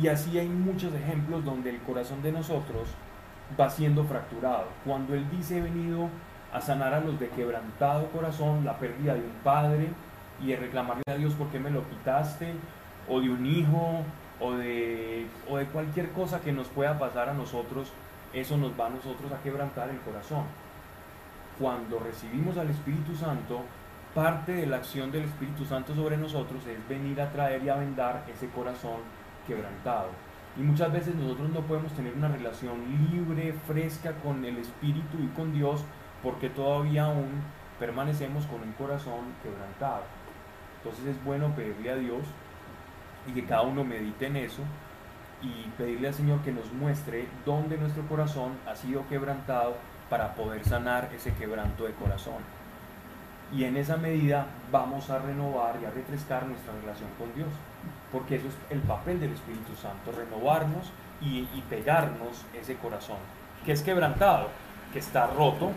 [0.00, 2.86] Y así hay muchos ejemplos donde el corazón de nosotros
[3.60, 4.66] va siendo fracturado.
[4.84, 6.08] Cuando Él dice he venido
[6.52, 9.88] a sanar a los de quebrantado corazón, la pérdida de un padre
[10.42, 12.52] y de reclamarle a Dios por qué me lo quitaste,
[13.08, 14.02] o de un hijo,
[14.40, 17.88] o de, o de cualquier cosa que nos pueda pasar a nosotros,
[18.32, 20.44] eso nos va a nosotros a quebrantar el corazón.
[21.58, 23.60] Cuando recibimos al Espíritu Santo,
[24.14, 27.76] parte de la acción del Espíritu Santo sobre nosotros es venir a traer y a
[27.76, 29.00] vendar ese corazón
[29.46, 30.08] quebrantado.
[30.56, 32.76] Y muchas veces nosotros no podemos tener una relación
[33.10, 35.82] libre, fresca con el Espíritu y con Dios
[36.22, 37.42] porque todavía aún
[37.78, 40.02] permanecemos con un corazón quebrantado.
[40.78, 42.22] Entonces es bueno pedirle a Dios
[43.26, 44.62] y que cada uno medite en eso
[45.40, 49.76] y pedirle al Señor que nos muestre dónde nuestro corazón ha sido quebrantado
[50.10, 52.42] para poder sanar ese quebranto de corazón.
[53.52, 57.48] Y en esa medida vamos a renovar y a refrescar nuestra relación con Dios
[58.12, 63.16] porque eso es el papel del Espíritu Santo, renovarnos y, pegarnos ese corazón,
[63.64, 64.48] que es quebrantado,
[64.92, 65.70] que está roto.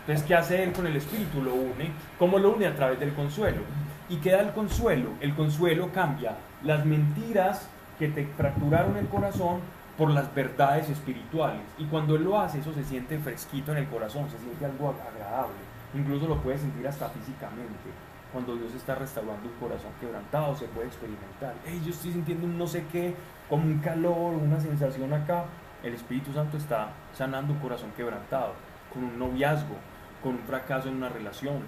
[0.00, 1.42] Entonces, ¿qué hace Él con el Espíritu?
[1.42, 1.90] Lo une.
[2.18, 2.66] ¿Cómo lo une?
[2.66, 3.62] A través del consuelo.
[4.08, 5.10] ¿Y queda el consuelo?
[5.20, 7.68] El consuelo cambia las mentiras
[7.98, 9.60] que te fracturaron el corazón
[9.96, 11.62] por las verdades espirituales.
[11.78, 14.94] Y cuando Él lo hace, eso se siente fresquito en el corazón, se siente algo
[15.08, 15.54] agradable.
[15.94, 20.88] Incluso lo puedes sentir hasta físicamente cuando Dios está restaurando un corazón quebrantado, se puede
[20.88, 21.54] experimentar.
[21.64, 23.14] Hey, yo estoy sintiendo un no sé qué,
[23.48, 25.44] como un calor, una sensación acá.
[25.82, 28.52] El Espíritu Santo está sanando un corazón quebrantado,
[28.92, 29.76] con un noviazgo,
[30.22, 31.60] con un fracaso en una relación,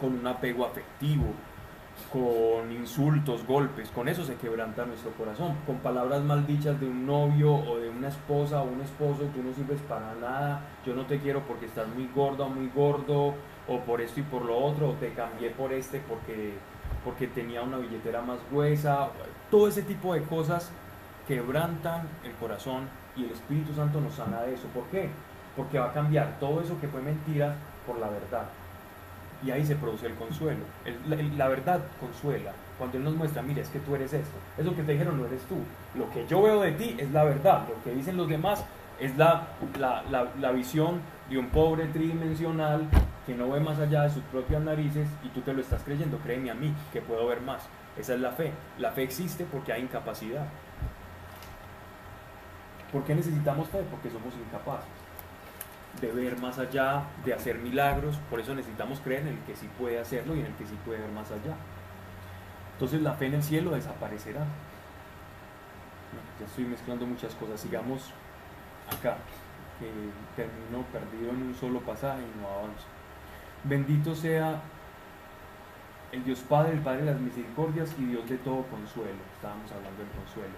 [0.00, 1.24] con un apego afectivo,
[2.12, 7.54] con insultos, golpes, con eso se quebranta nuestro corazón, con palabras maldichas de un novio
[7.54, 11.18] o de una esposa o un esposo, tú no sirves para nada, yo no te
[11.18, 13.34] quiero porque estás muy gorda o muy gordo,
[13.68, 16.54] o por esto y por lo otro, o te cambié por este porque,
[17.04, 19.08] porque tenía una billetera más gruesa,
[19.50, 20.70] todo ese tipo de cosas
[21.26, 24.66] quebrantan el corazón y el Espíritu Santo nos sana de eso.
[24.68, 25.08] ¿Por qué?
[25.56, 27.56] Porque va a cambiar todo eso que fue mentira
[27.86, 28.44] por la verdad.
[29.44, 30.64] Y ahí se produce el consuelo.
[31.36, 32.52] la, verdad consuela.
[32.78, 34.36] Cuando Él nos muestra, mira, es que tú eres esto.
[34.58, 35.56] Eso que te dijeron no eres tú.
[35.98, 37.66] Lo que yo veo de ti es la verdad.
[37.68, 38.64] Lo que dicen los demás
[39.00, 39.48] es la,
[39.78, 40.02] la,
[40.38, 42.88] la visión de un pobre tridimensional
[43.26, 46.18] que no ve más allá de sus propias narices y tú te lo estás creyendo,
[46.18, 47.62] créeme a mí, que puedo ver más.
[47.98, 48.52] Esa es la fe.
[48.78, 50.46] La fe existe porque hay incapacidad.
[52.92, 53.82] ¿Por qué necesitamos fe?
[53.90, 54.86] Porque somos incapaces
[56.00, 58.16] de ver más allá, de hacer milagros.
[58.30, 60.78] Por eso necesitamos creer en el que sí puede hacerlo y en el que sí
[60.84, 61.56] puede ver más allá.
[62.74, 64.40] Entonces la fe en el cielo desaparecerá.
[66.38, 67.60] ya estoy mezclando muchas cosas.
[67.60, 68.12] Sigamos
[68.88, 69.16] acá,
[70.36, 72.95] termino perdido en un solo pasaje y no avanzo.
[73.68, 74.60] Bendito sea
[76.12, 79.18] el Dios Padre, el Padre de las misericordias y Dios de todo consuelo.
[79.34, 80.54] Estábamos hablando del consuelo.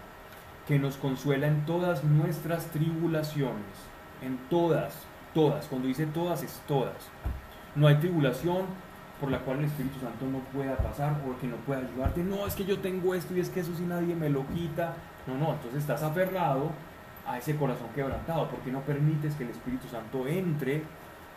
[0.67, 3.65] Que nos consuela en todas nuestras tribulaciones.
[4.21, 5.67] En todas, todas.
[5.67, 7.09] Cuando dice todas, es todas.
[7.75, 8.67] No hay tribulación
[9.21, 12.23] por la cual el Espíritu Santo no pueda pasar o que no pueda ayudarte.
[12.23, 14.95] No, es que yo tengo esto y es que eso si nadie me lo quita.
[15.27, 16.71] No, no, entonces estás aferrado
[17.27, 20.83] a ese corazón quebrantado porque no permites que el Espíritu Santo entre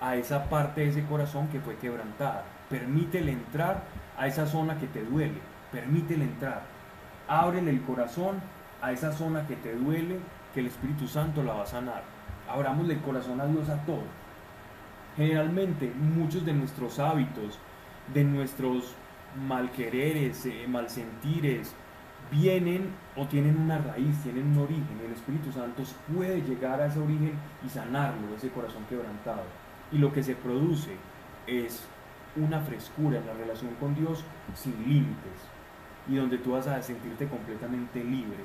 [0.01, 2.43] a esa parte de ese corazón que fue quebrantada.
[2.69, 3.83] Permítele entrar
[4.17, 5.39] a esa zona que te duele.
[5.71, 6.63] Permítele entrar.
[7.27, 8.41] Ábrele el corazón
[8.81, 10.19] a esa zona que te duele,
[10.53, 12.01] que el Espíritu Santo la va a sanar.
[12.49, 14.03] Abramosle el corazón a Dios a todo.
[15.15, 17.59] Generalmente muchos de nuestros hábitos,
[18.11, 18.95] de nuestros
[19.47, 21.75] malquereres, eh, malsentires,
[22.31, 24.99] vienen o tienen una raíz, tienen un origen.
[25.05, 25.83] El Espíritu Santo
[26.13, 27.33] puede llegar a ese origen
[27.63, 29.60] y sanarlo, ese corazón quebrantado
[29.91, 30.95] y lo que se produce
[31.47, 31.83] es
[32.35, 34.23] una frescura en la relación con Dios
[34.55, 35.51] sin límites
[36.07, 38.39] y donde tú vas a sentirte completamente libre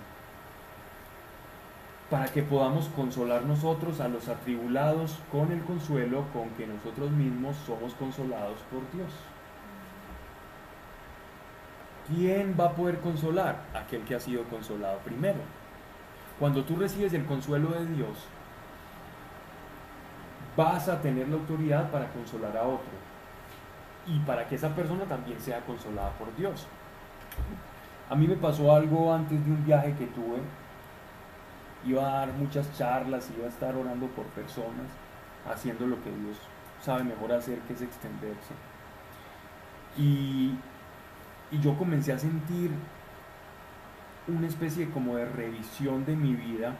[2.10, 7.56] para que podamos consolar nosotros a los atribulados con el consuelo con que nosotros mismos
[7.66, 9.12] somos consolados por Dios.
[12.06, 13.64] ¿Quién va a poder consolar?
[13.74, 15.40] Aquel que ha sido consolado primero.
[16.38, 18.28] Cuando tú recibes el consuelo de Dios,
[20.56, 23.06] vas a tener la autoridad para consolar a otro
[24.06, 26.66] y para que esa persona también sea consolada por Dios.
[28.08, 30.38] A mí me pasó algo antes de un viaje que tuve.
[31.84, 34.86] Iba a dar muchas charlas, iba a estar orando por personas,
[35.48, 36.38] haciendo lo que Dios
[36.82, 38.54] sabe mejor hacer, que es extenderse.
[39.96, 40.54] Y,
[41.62, 42.72] yo comencé a sentir
[44.26, 46.74] una especie como de revisión de mi vida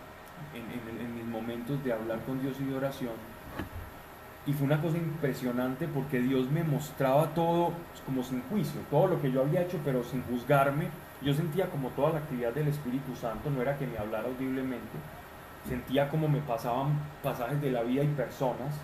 [0.52, 3.12] en mis momentos de hablar con Dios y de oración
[4.46, 7.72] y fue una cosa impresionante porque Dios me mostraba todo
[8.04, 10.88] como sin juicio, todo lo que yo había hecho, pero sin juzgarme.
[11.20, 14.98] Yo sentía como toda la actividad del Espíritu Santo, no era que me hablara audiblemente,
[15.66, 16.90] sentía como me pasaban
[17.22, 18.74] pasajes de la vida y personas,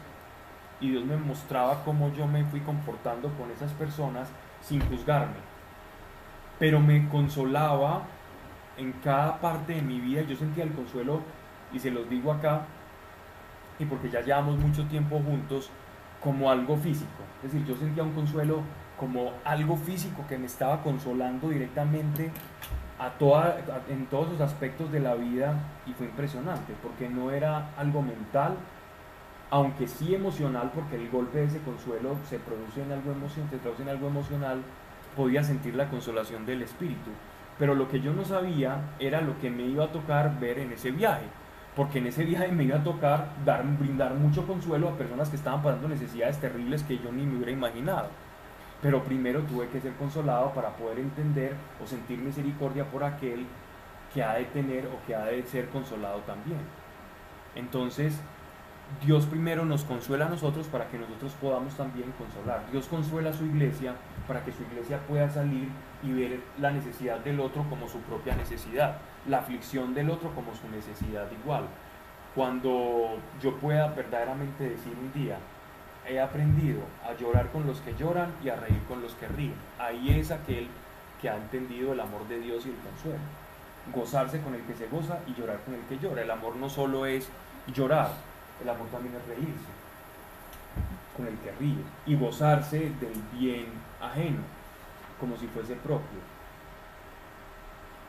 [0.80, 4.28] y Dios me mostraba cómo yo me fui comportando con esas personas
[4.62, 5.36] sin juzgarme.
[6.58, 8.02] Pero me consolaba
[8.78, 11.20] en cada parte de mi vida, yo sentía el consuelo,
[11.72, 12.62] y se los digo acá,
[13.82, 15.70] y porque ya llevamos mucho tiempo juntos,
[16.22, 17.22] como algo físico.
[17.42, 18.60] Es decir, yo sentía un consuelo
[18.98, 22.30] como algo físico que me estaba consolando directamente
[22.98, 23.58] a toda,
[23.88, 25.54] en todos los aspectos de la vida
[25.86, 28.54] y fue impresionante porque no era algo mental,
[29.50, 33.58] aunque sí emocional porque el golpe de ese consuelo se produce en algo emocional, se
[33.58, 34.62] traduce en algo emocional,
[35.16, 37.10] podía sentir la consolación del espíritu.
[37.58, 40.72] Pero lo que yo no sabía era lo que me iba a tocar ver en
[40.72, 41.26] ese viaje
[41.74, 45.36] porque en ese viaje me iba a tocar dar, brindar mucho consuelo a personas que
[45.36, 48.08] estaban pasando necesidades terribles que yo ni me hubiera imaginado.
[48.82, 53.46] Pero primero tuve que ser consolado para poder entender o sentir misericordia por aquel
[54.12, 56.60] que ha de tener o que ha de ser consolado también.
[57.54, 58.20] Entonces,
[59.04, 62.64] Dios primero nos consuela a nosotros para que nosotros podamos también consolar.
[62.70, 63.94] Dios consuela a su iglesia
[64.28, 65.68] para que su iglesia pueda salir
[66.02, 70.54] y ver la necesidad del otro como su propia necesidad, la aflicción del otro como
[70.54, 71.64] su necesidad igual.
[72.34, 75.38] Cuando yo pueda verdaderamente decir un día,
[76.08, 79.54] he aprendido a llorar con los que lloran y a reír con los que ríen,
[79.78, 80.68] ahí es aquel
[81.20, 83.22] que ha entendido el amor de Dios y el consuelo.
[83.94, 86.22] Gozarse con el que se goza y llorar con el que llora.
[86.22, 87.28] El amor no solo es
[87.72, 88.10] llorar,
[88.62, 89.82] el amor también es reírse
[91.16, 93.66] con el que ríe y gozarse del bien
[94.00, 94.40] ajeno,
[95.20, 96.31] como si fuese propio.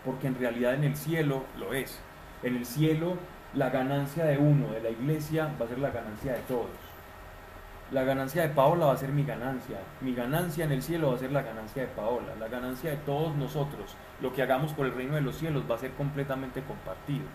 [0.06, 2.00] Porque en realidad en el cielo lo es.
[2.44, 3.18] En el cielo
[3.54, 6.72] la ganancia de uno, de la iglesia, va a ser la ganancia de todos.
[7.92, 9.78] La ganancia de Paola va a ser mi ganancia.
[10.02, 12.34] Mi ganancia en el cielo va a ser la ganancia de Paola.
[12.40, 13.96] La ganancia de todos nosotros.
[14.22, 17.26] Lo que hagamos por el reino de los cielos va a ser completamente compartido.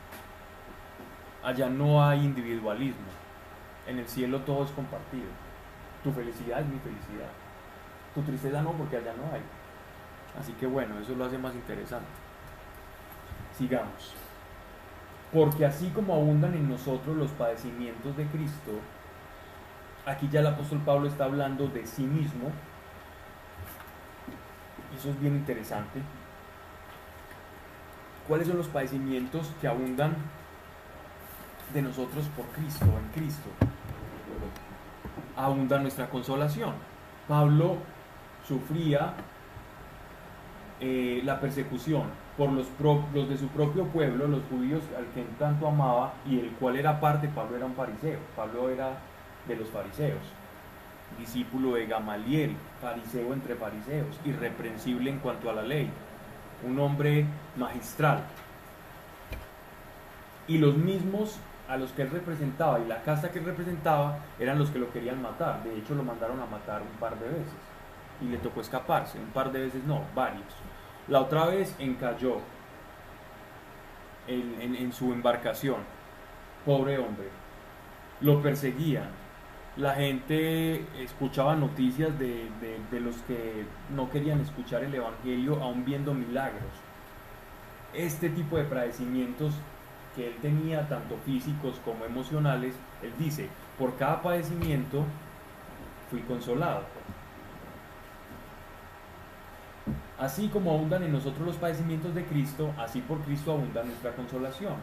[1.44, 3.06] Allá no hay individualismo.
[3.86, 5.28] En el cielo todo es compartido.
[6.02, 7.30] Tu felicidad es mi felicidad.
[8.14, 9.42] Tu tristeza no, porque allá no hay.
[10.40, 12.27] Así que bueno, eso lo hace más interesante.
[13.58, 14.14] Sigamos.
[15.32, 18.72] Porque así como abundan en nosotros los padecimientos de Cristo,
[20.06, 22.50] aquí ya el apóstol Pablo está hablando de sí mismo.
[24.96, 26.00] Eso es bien interesante.
[28.26, 30.14] ¿Cuáles son los padecimientos que abundan
[31.74, 33.48] de nosotros por Cristo, en Cristo?
[35.36, 36.74] Abunda nuestra consolación.
[37.26, 37.76] Pablo
[38.46, 39.14] sufría
[40.80, 42.04] eh, la persecución
[42.36, 42.66] por los,
[43.14, 47.00] los, de su propio pueblo, los judíos al que tanto amaba y el cual era
[47.00, 48.98] parte, Pablo era un fariseo, Pablo era
[49.48, 50.22] de los fariseos,
[51.18, 55.90] discípulo de Gamaliel, fariseo entre fariseos, irreprensible en cuanto a la ley,
[56.64, 57.26] un hombre
[57.56, 58.22] magistral.
[60.46, 64.58] Y los mismos a los que él representaba y la casa que él representaba eran
[64.58, 65.62] los que lo querían matar.
[65.62, 67.52] De hecho, lo mandaron a matar un par de veces
[68.20, 69.18] y le tocó escaparse.
[69.18, 70.46] Un par de veces no, varios.
[71.08, 72.40] La otra vez encalló
[74.26, 75.76] en, su embarcación.
[76.66, 77.28] Pobre hombre.
[78.20, 79.08] Lo perseguían.
[79.76, 82.48] La gente escuchaba noticias de,
[82.90, 86.72] de los que no querían escuchar el Evangelio aún viendo milagros.
[87.94, 89.54] Este tipo de padecimientos
[90.14, 93.48] que él tenía, tanto físicos como emocionales, él dice,
[93.78, 95.04] por cada padecimiento
[96.10, 96.82] fui consolado.
[100.18, 104.74] Así como abundan en nosotros los padecimientos de Cristo, así por Cristo abunda nuestra consolación.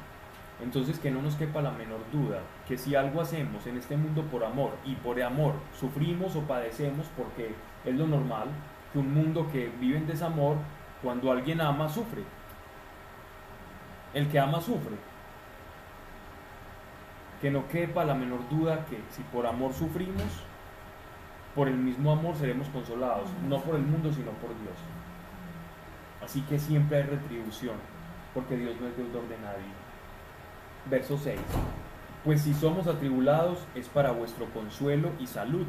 [0.64, 4.24] Entonces que no nos quepa la menor duda que si algo hacemos en este mundo
[4.24, 7.54] por amor y por amor sufrimos o padecemos porque
[7.84, 8.48] es lo normal,
[8.94, 10.56] que un mundo que vive en desamor,
[11.04, 12.24] cuando alguien ama, sufre.
[14.14, 14.96] El que ama sufre.
[17.42, 20.24] Que no quepa la menor duda que si por amor sufrimos,
[21.54, 24.95] por el mismo amor seremos consolados, no por el mundo, sino por Dios.
[26.26, 27.76] Así que siempre hay retribución,
[28.34, 29.72] porque Dios no es deudor de nadie.
[30.90, 31.40] Verso 6.
[32.24, 35.68] Pues si somos atribulados es para vuestro consuelo y salud.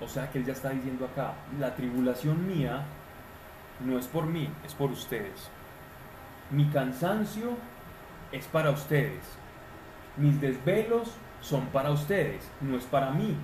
[0.00, 2.82] O sea que él ya está diciendo acá, la tribulación mía
[3.78, 5.48] no es por mí, es por ustedes.
[6.50, 7.50] Mi cansancio
[8.32, 9.22] es para ustedes.
[10.16, 13.36] Mis desvelos son para ustedes, no es para mí,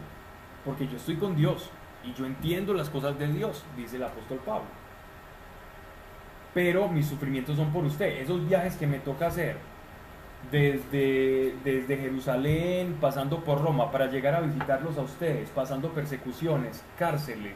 [0.64, 1.70] porque yo estoy con Dios
[2.02, 4.79] y yo entiendo las cosas de Dios, dice el apóstol Pablo.
[6.52, 8.20] Pero mis sufrimientos son por usted.
[8.20, 9.56] Esos viajes que me toca hacer
[10.50, 17.54] desde, desde Jerusalén, pasando por Roma, para llegar a visitarlos a ustedes, pasando persecuciones, cárceles,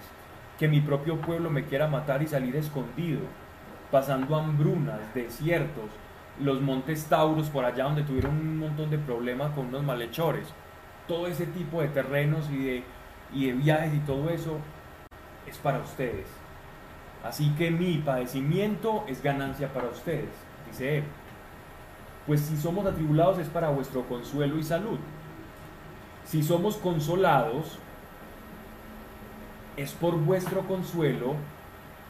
[0.59, 3.21] que mi propio pueblo me quiera matar y salir escondido,
[3.91, 5.91] pasando hambrunas, desiertos,
[6.41, 10.47] los montes Tauros por allá donde tuvieron un montón de problemas con unos malhechores.
[11.07, 12.85] Todo ese tipo de terrenos y de,
[13.33, 14.59] y de viajes y todo eso
[15.47, 16.27] es para ustedes.
[17.24, 20.28] Así que mi padecimiento es ganancia para ustedes,
[20.70, 21.05] dice él.
[22.26, 24.98] Pues si somos atribulados es para vuestro consuelo y salud.
[26.24, 27.78] Si somos consolados
[29.76, 31.34] es por vuestro consuelo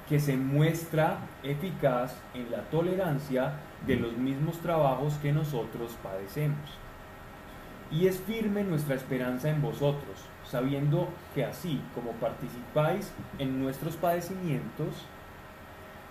[0.09, 3.55] que se muestra eficaz en la tolerancia
[3.87, 6.84] de los mismos trabajos que nosotros padecemos.
[7.91, 15.07] Y es firme nuestra esperanza en vosotros, sabiendo que así como participáis en nuestros padecimientos,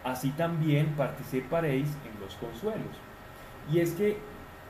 [0.04, 2.96] así también participaréis en los consuelos.
[3.72, 4.18] Y es que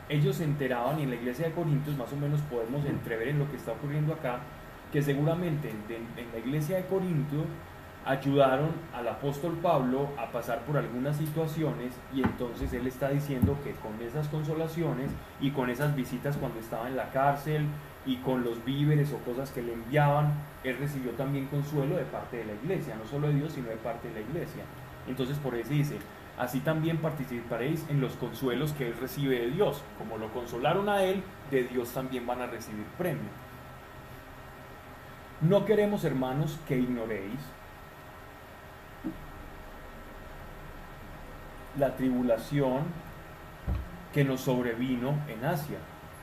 [0.10, 3.40] ellos se enteraban y en la iglesia de Corintios más o menos podemos entrever en
[3.40, 4.40] lo que está ocurriendo acá,
[4.92, 7.46] que seguramente en, la iglesia de Corintios
[8.06, 13.72] ayudaron al apóstol Pablo a pasar por algunas situaciones y entonces él está diciendo que
[13.72, 15.10] con esas consolaciones
[15.40, 17.66] y con esas visitas cuando estaba en la cárcel
[18.06, 20.34] y con los víveres o cosas que le enviaban,
[20.66, 23.78] él recibió también consuelo de parte de la iglesia, no solo de Dios, sino de
[23.78, 24.64] parte de la iglesia.
[25.08, 25.98] Entonces por eso dice,
[26.38, 29.82] así también participaréis en los consuelos que él recibe de Dios.
[29.98, 33.32] Como lo consolaron a él, de Dios también van a recibir premio.
[35.40, 37.40] No queremos, hermanos, que ignoréis
[41.78, 42.84] la tribulación
[44.14, 45.78] que nos sobrevino en Asia,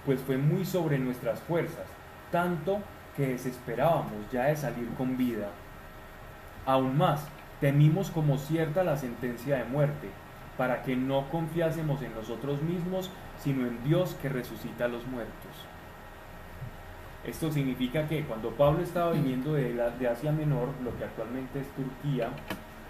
[0.07, 1.87] pues fue muy sobre nuestras fuerzas,
[2.31, 2.81] tanto
[3.17, 5.49] que desesperábamos ya de salir con vida.
[6.67, 7.27] Aún más,
[7.61, 10.09] temimos como cierta la sentencia de muerte,
[10.57, 15.67] para que no confiásemos en nosotros mismos, sino en Dios que resucita a los muertos.
[17.25, 21.67] Esto significa que cuando Pablo estaba viniendo de, de Asia Menor, lo que actualmente es
[21.73, 22.31] Turquía,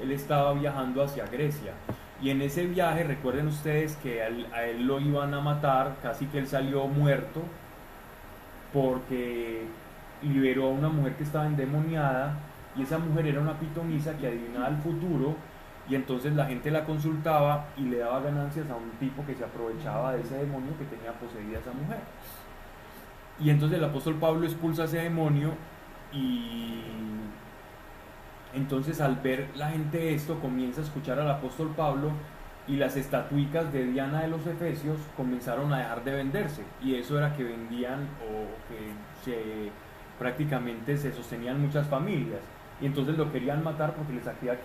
[0.01, 1.73] él estaba viajando hacia Grecia.
[2.23, 6.39] Y en ese viaje, recuerden ustedes que a él, lo iban a matar, casi que
[6.39, 7.43] él salió muerto,
[8.73, 9.65] porque
[10.23, 12.35] liberó a una mujer que estaba endemoniada,
[12.77, 15.35] y esa mujer era una pitonisa que adivinaba el futuro,
[15.89, 19.43] y entonces la gente la consultaba y le daba ganancias a un tipo que se
[19.43, 21.99] aprovechaba de ese demonio que tenía poseída esa mujer.
[23.41, 25.55] Y entonces el apóstol Pablo expulsa a ese demonio
[26.13, 26.83] y
[28.55, 32.11] entonces al ver la gente esto, comienza a escuchar al apóstol Pablo
[32.67, 36.63] y las estatuicas de Diana de los Efesios comenzaron a dejar de venderse.
[36.83, 39.71] Y eso era que vendían o que
[40.19, 42.41] prácticamente se sostenían muchas familias.
[42.81, 44.61] Y entonces lo querían matar porque les había,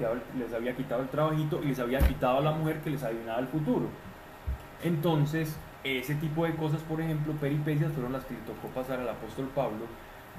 [0.76, 3.88] quitado, el trabajito y les había quitado la mujer que les adivinaba el futuro.
[4.84, 9.10] Entonces, ese tipo de cosas, por ejemplo, peripecias, fueron las que le tocó pasar al
[9.10, 9.86] apóstol Pablo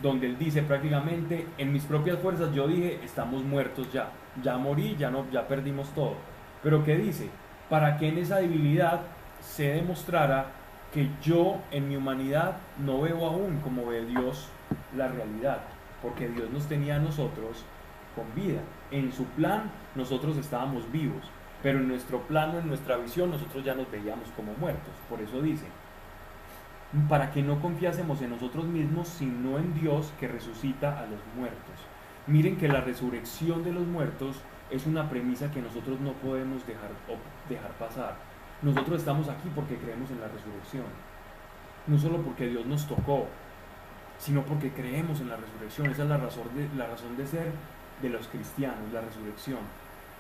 [0.03, 4.11] donde él dice prácticamente, en mis propias fuerzas yo dije, estamos muertos ya,
[4.43, 6.15] ya morí, ya, no, ya perdimos todo.
[6.63, 7.29] Pero ¿qué dice?
[7.71, 9.01] Para que en esa debilidad
[9.41, 10.47] se demostrara
[10.93, 14.49] que yo en mi humanidad no veo aún como ve Dios
[14.97, 15.61] la realidad,
[16.03, 17.65] porque Dios nos tenía a nosotros
[18.15, 18.61] con vida.
[18.91, 21.31] En su plan nosotros estábamos vivos,
[21.63, 24.93] pero en nuestro plano, en nuestra visión, nosotros ya nos veíamos como muertos.
[25.09, 25.67] Por eso dice,
[27.09, 31.75] para que no confiásemos en nosotros mismos, sino en Dios que resucita a los muertos.
[32.27, 34.37] Miren que la resurrección de los muertos
[34.71, 36.91] es una premisa que nosotros no podemos dejar,
[37.49, 38.17] dejar pasar.
[38.63, 40.85] Nosotros estamos aquí porque creemos en la resurrección.
[41.87, 43.27] No solo porque Dios nos tocó,
[44.19, 45.91] sino porque creemos en la resurrección.
[45.91, 47.53] Esa es la razón de, la razón de ser
[48.03, 49.59] de los cristianos, la resurrección.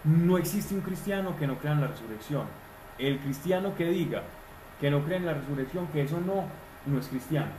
[0.04, 2.44] No existe un cristiano que no crea en la resurrección.
[2.98, 4.22] El cristiano que diga
[4.80, 6.44] que no cree en la resurrección, que eso no,
[6.86, 7.50] no es cristiano.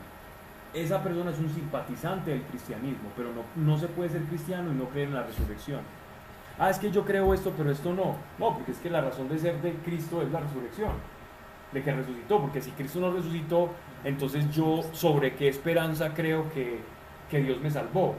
[0.74, 4.76] Esa persona es un simpatizante del cristianismo, pero no, no se puede ser cristiano y
[4.76, 5.82] no creer en la resurrección.
[6.60, 8.16] Ah, es que yo creo esto, pero esto no.
[8.40, 10.92] No, porque es que la razón de ser de Cristo es la resurrección,
[11.72, 13.70] de que resucitó, porque si Cristo no resucitó,
[14.04, 16.80] entonces yo sobre qué esperanza creo que,
[17.30, 18.16] que Dios me salvó,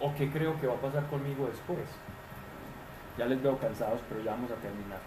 [0.00, 1.84] o qué creo que va a pasar conmigo después.
[3.18, 5.00] Ya les veo cansados, pero ya vamos a terminar.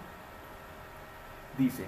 [1.57, 1.85] Dice,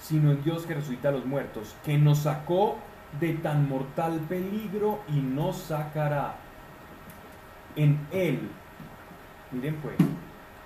[0.00, 2.76] sino en Dios que resucita a los muertos, que nos sacó
[3.20, 6.36] de tan mortal peligro y nos sacará.
[7.76, 8.48] En Él,
[9.52, 9.96] miren pues,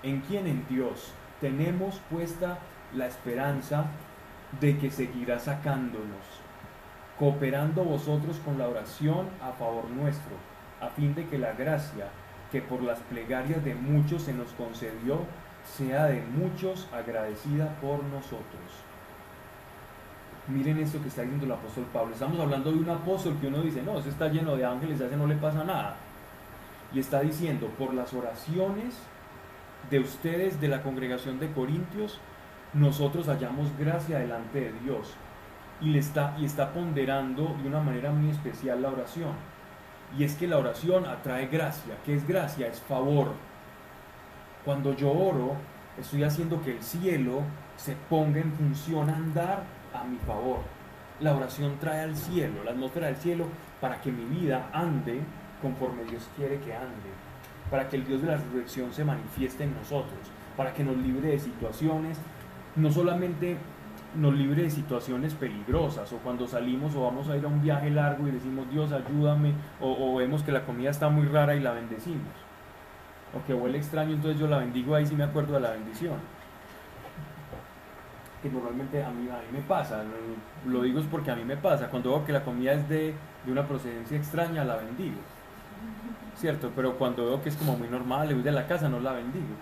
[0.03, 2.59] en quien en Dios tenemos puesta
[2.93, 3.85] la esperanza
[4.59, 6.25] de que seguirá sacándonos,
[7.19, 10.35] cooperando vosotros con la oración a favor nuestro,
[10.81, 12.07] a fin de que la gracia
[12.51, 15.19] que por las plegarias de muchos se nos concedió,
[15.65, 18.84] sea de muchos agradecida por nosotros.
[20.47, 22.13] Miren esto que está diciendo el apóstol Pablo.
[22.13, 25.07] Estamos hablando de un apóstol que uno dice, no, ese está lleno de ángeles, a
[25.07, 25.95] ese no le pasa nada.
[26.93, 28.95] Y está diciendo, por las oraciones
[29.89, 32.19] de ustedes de la congregación de Corintios,
[32.73, 35.15] nosotros hallamos gracia delante de Dios
[35.81, 39.33] y, le está, y está ponderando de una manera muy especial la oración.
[40.17, 41.95] Y es que la oración atrae gracia.
[42.05, 42.67] ¿Qué es gracia?
[42.67, 43.31] Es favor.
[44.63, 45.55] Cuando yo oro,
[45.99, 47.41] estoy haciendo que el cielo
[47.77, 49.63] se ponga en función a andar
[50.01, 50.59] a mi favor.
[51.19, 53.45] La oración trae al cielo, la atmósfera del cielo,
[53.79, 55.21] para que mi vida ande
[55.61, 57.09] conforme Dios quiere que ande,
[57.71, 60.19] para que el Dios de la resurrección se manifieste en nosotros,
[60.57, 62.19] para que nos libre de situaciones,
[62.75, 63.57] no solamente
[64.15, 67.89] nos libre de situaciones peligrosas o cuando salimos o vamos a ir a un viaje
[67.89, 71.73] largo y decimos Dios ayúdame o, vemos que la comida está muy rara y la
[71.73, 72.33] bendecimos
[73.33, 76.13] o que huele extraño entonces yo la bendigo ahí sí me acuerdo de la bendición
[78.45, 80.03] que normalmente a mí, a mí me pasa
[80.67, 83.13] lo digo es porque a mí me pasa cuando veo que la comida es de,
[83.45, 85.17] de una procedencia extraña la bendigo
[86.35, 88.99] cierto pero cuando veo que es como muy normal le voy de la casa no
[88.99, 89.55] la bendigo.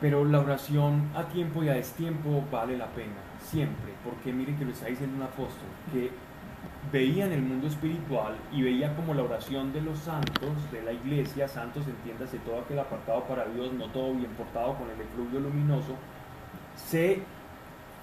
[0.00, 4.64] Pero la oración a tiempo y a destiempo vale la pena, siempre, porque miren que
[4.64, 6.10] lo está diciendo un apóstol, que
[6.90, 10.92] veía en el mundo espiritual y veía como la oración de los santos, de la
[10.92, 15.40] iglesia, santos entiéndase todo aquel apartado para Dios, no todo bien portado con el efluvio
[15.40, 15.94] luminoso,
[16.86, 17.22] sé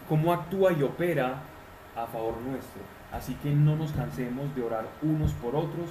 [0.08, 1.42] cómo actúa y opera
[1.96, 2.82] a favor nuestro.
[3.12, 5.90] Así que no nos cansemos de orar unos por otros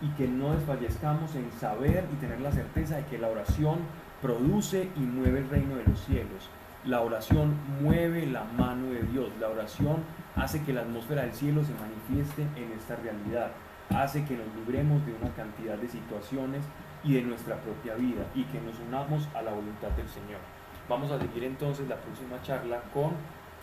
[0.00, 3.78] y que no desfallezcamos en saber y tener la certeza de que la oración
[4.22, 6.48] produce y mueve el reino de los cielos.
[6.84, 9.30] La oración mueve la mano de Dios.
[9.40, 9.96] La oración
[10.36, 13.50] hace que la atmósfera del cielo se manifieste en esta realidad.
[13.90, 16.62] Hace que nos libremos de una cantidad de situaciones
[17.02, 20.57] y de nuestra propia vida y que nos unamos a la voluntad del Señor.
[20.88, 23.12] Vamos a seguir entonces la próxima charla con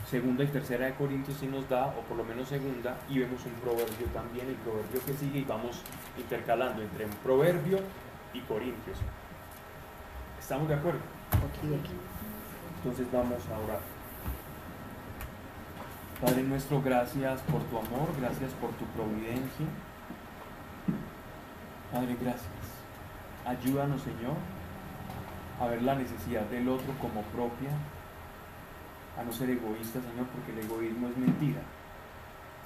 [0.10, 3.44] segunda y tercera de Corintios si nos da, o por lo menos segunda, y vemos
[3.46, 5.82] un proverbio también, el proverbio que sigue, y vamos
[6.18, 7.80] intercalando entre un proverbio
[8.34, 9.00] y Corintios.
[10.40, 11.00] ¿Estamos de acuerdo?
[12.78, 13.80] Entonces vamos a orar.
[16.22, 19.66] Padre nuestro, gracias por tu amor, gracias por tu providencia.
[21.92, 22.46] Padre, gracias.
[23.46, 24.36] Ayúdanos, Señor,
[25.60, 27.72] a ver la necesidad del otro como propia,
[29.18, 31.62] a no ser egoísta, Señor, porque el egoísmo es mentira.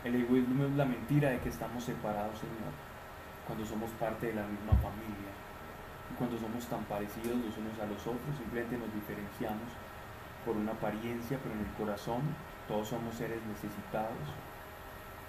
[0.03, 2.73] El egoísmo es la mentira de que estamos separados, Señor,
[3.45, 5.31] cuando somos parte de la misma familia.
[6.09, 9.69] Y cuando somos tan parecidos los unos a los otros, simplemente nos diferenciamos
[10.45, 12.21] por una apariencia, pero en el corazón
[12.67, 14.25] todos somos seres necesitados.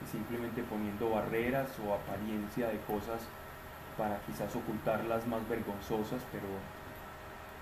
[0.01, 3.21] Y simplemente poniendo barreras o apariencia de cosas
[3.99, 6.49] para quizás ocultarlas más vergonzosas, pero,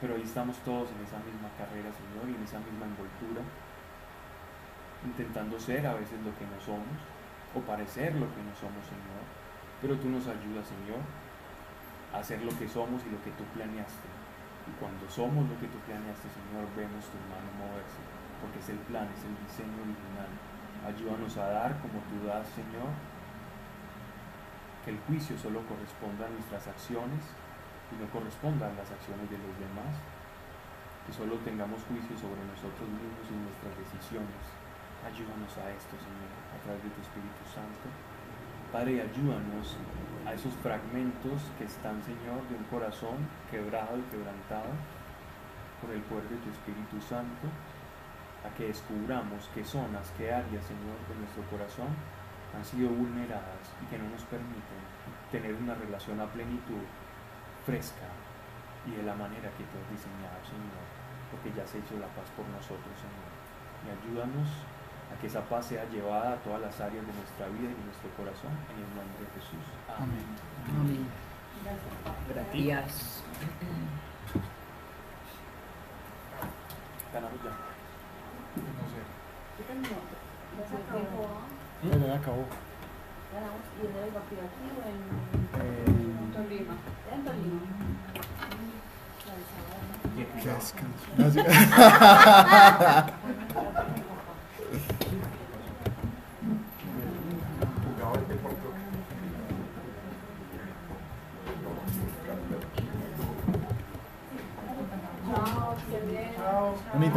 [0.01, 3.43] pero ahí estamos todos en esa misma carrera, Señor, y en esa misma envoltura,
[5.05, 6.99] intentando ser a veces lo que no somos,
[7.55, 9.23] o parecer lo que no somos, Señor.
[9.83, 11.03] Pero tú nos ayudas, Señor,
[12.15, 14.07] hacer lo que somos y lo que tú planeaste.
[14.71, 17.99] Y cuando somos lo que tú planeaste, Señor, vemos tu mano moverse,
[18.39, 20.31] porque es el plan, es el diseño original.
[20.87, 22.95] Ayúdanos a dar como tú das, Señor.
[24.85, 27.35] Que el juicio solo corresponda a nuestras acciones
[27.91, 29.93] y no corresponda a las acciones de los demás.
[31.07, 34.43] Que solo tengamos juicio sobre nosotros mismos y nuestras decisiones.
[35.01, 37.89] Ayúdanos a esto, Señor, a través de tu Espíritu Santo.
[38.69, 39.81] Padre, ayúdanos
[40.29, 43.17] a esos fragmentos que están, Señor, de un corazón
[43.49, 44.69] quebrado y quebrantado
[45.81, 47.49] por el poder de tu Espíritu Santo,
[48.45, 51.89] a que descubramos qué zonas, qué áreas, Señor, de nuestro corazón
[52.55, 54.83] han sido vulneradas y que no nos permiten
[55.31, 56.85] tener una relación a plenitud
[57.69, 58.09] fresca
[58.89, 60.81] y de la manera que tú has diseñado, Señor,
[61.29, 63.29] porque ya has hecho la paz por nosotros, Señor.
[63.85, 64.49] Y ayúdanos
[65.13, 67.85] a que esa paz sea llevada a todas las áreas de nuestra vida y de
[67.85, 69.65] nuestro corazón, en el nombre de Jesús.
[69.85, 70.25] Amén.
[70.65, 71.05] Amén.
[72.33, 73.23] Gracias.
[77.13, 77.53] Ganamos ya.
[77.53, 79.01] No sé.
[79.69, 82.49] Ya se acabó.
[83.29, 84.97] Ganamos y en el partido aquí o en
[85.61, 86.08] Eh,
[86.39, 86.75] Tolima.
[87.13, 87.61] En Tolima.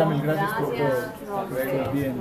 [0.06, 1.92] mil gracias por todo.
[1.94, 2.16] Bien.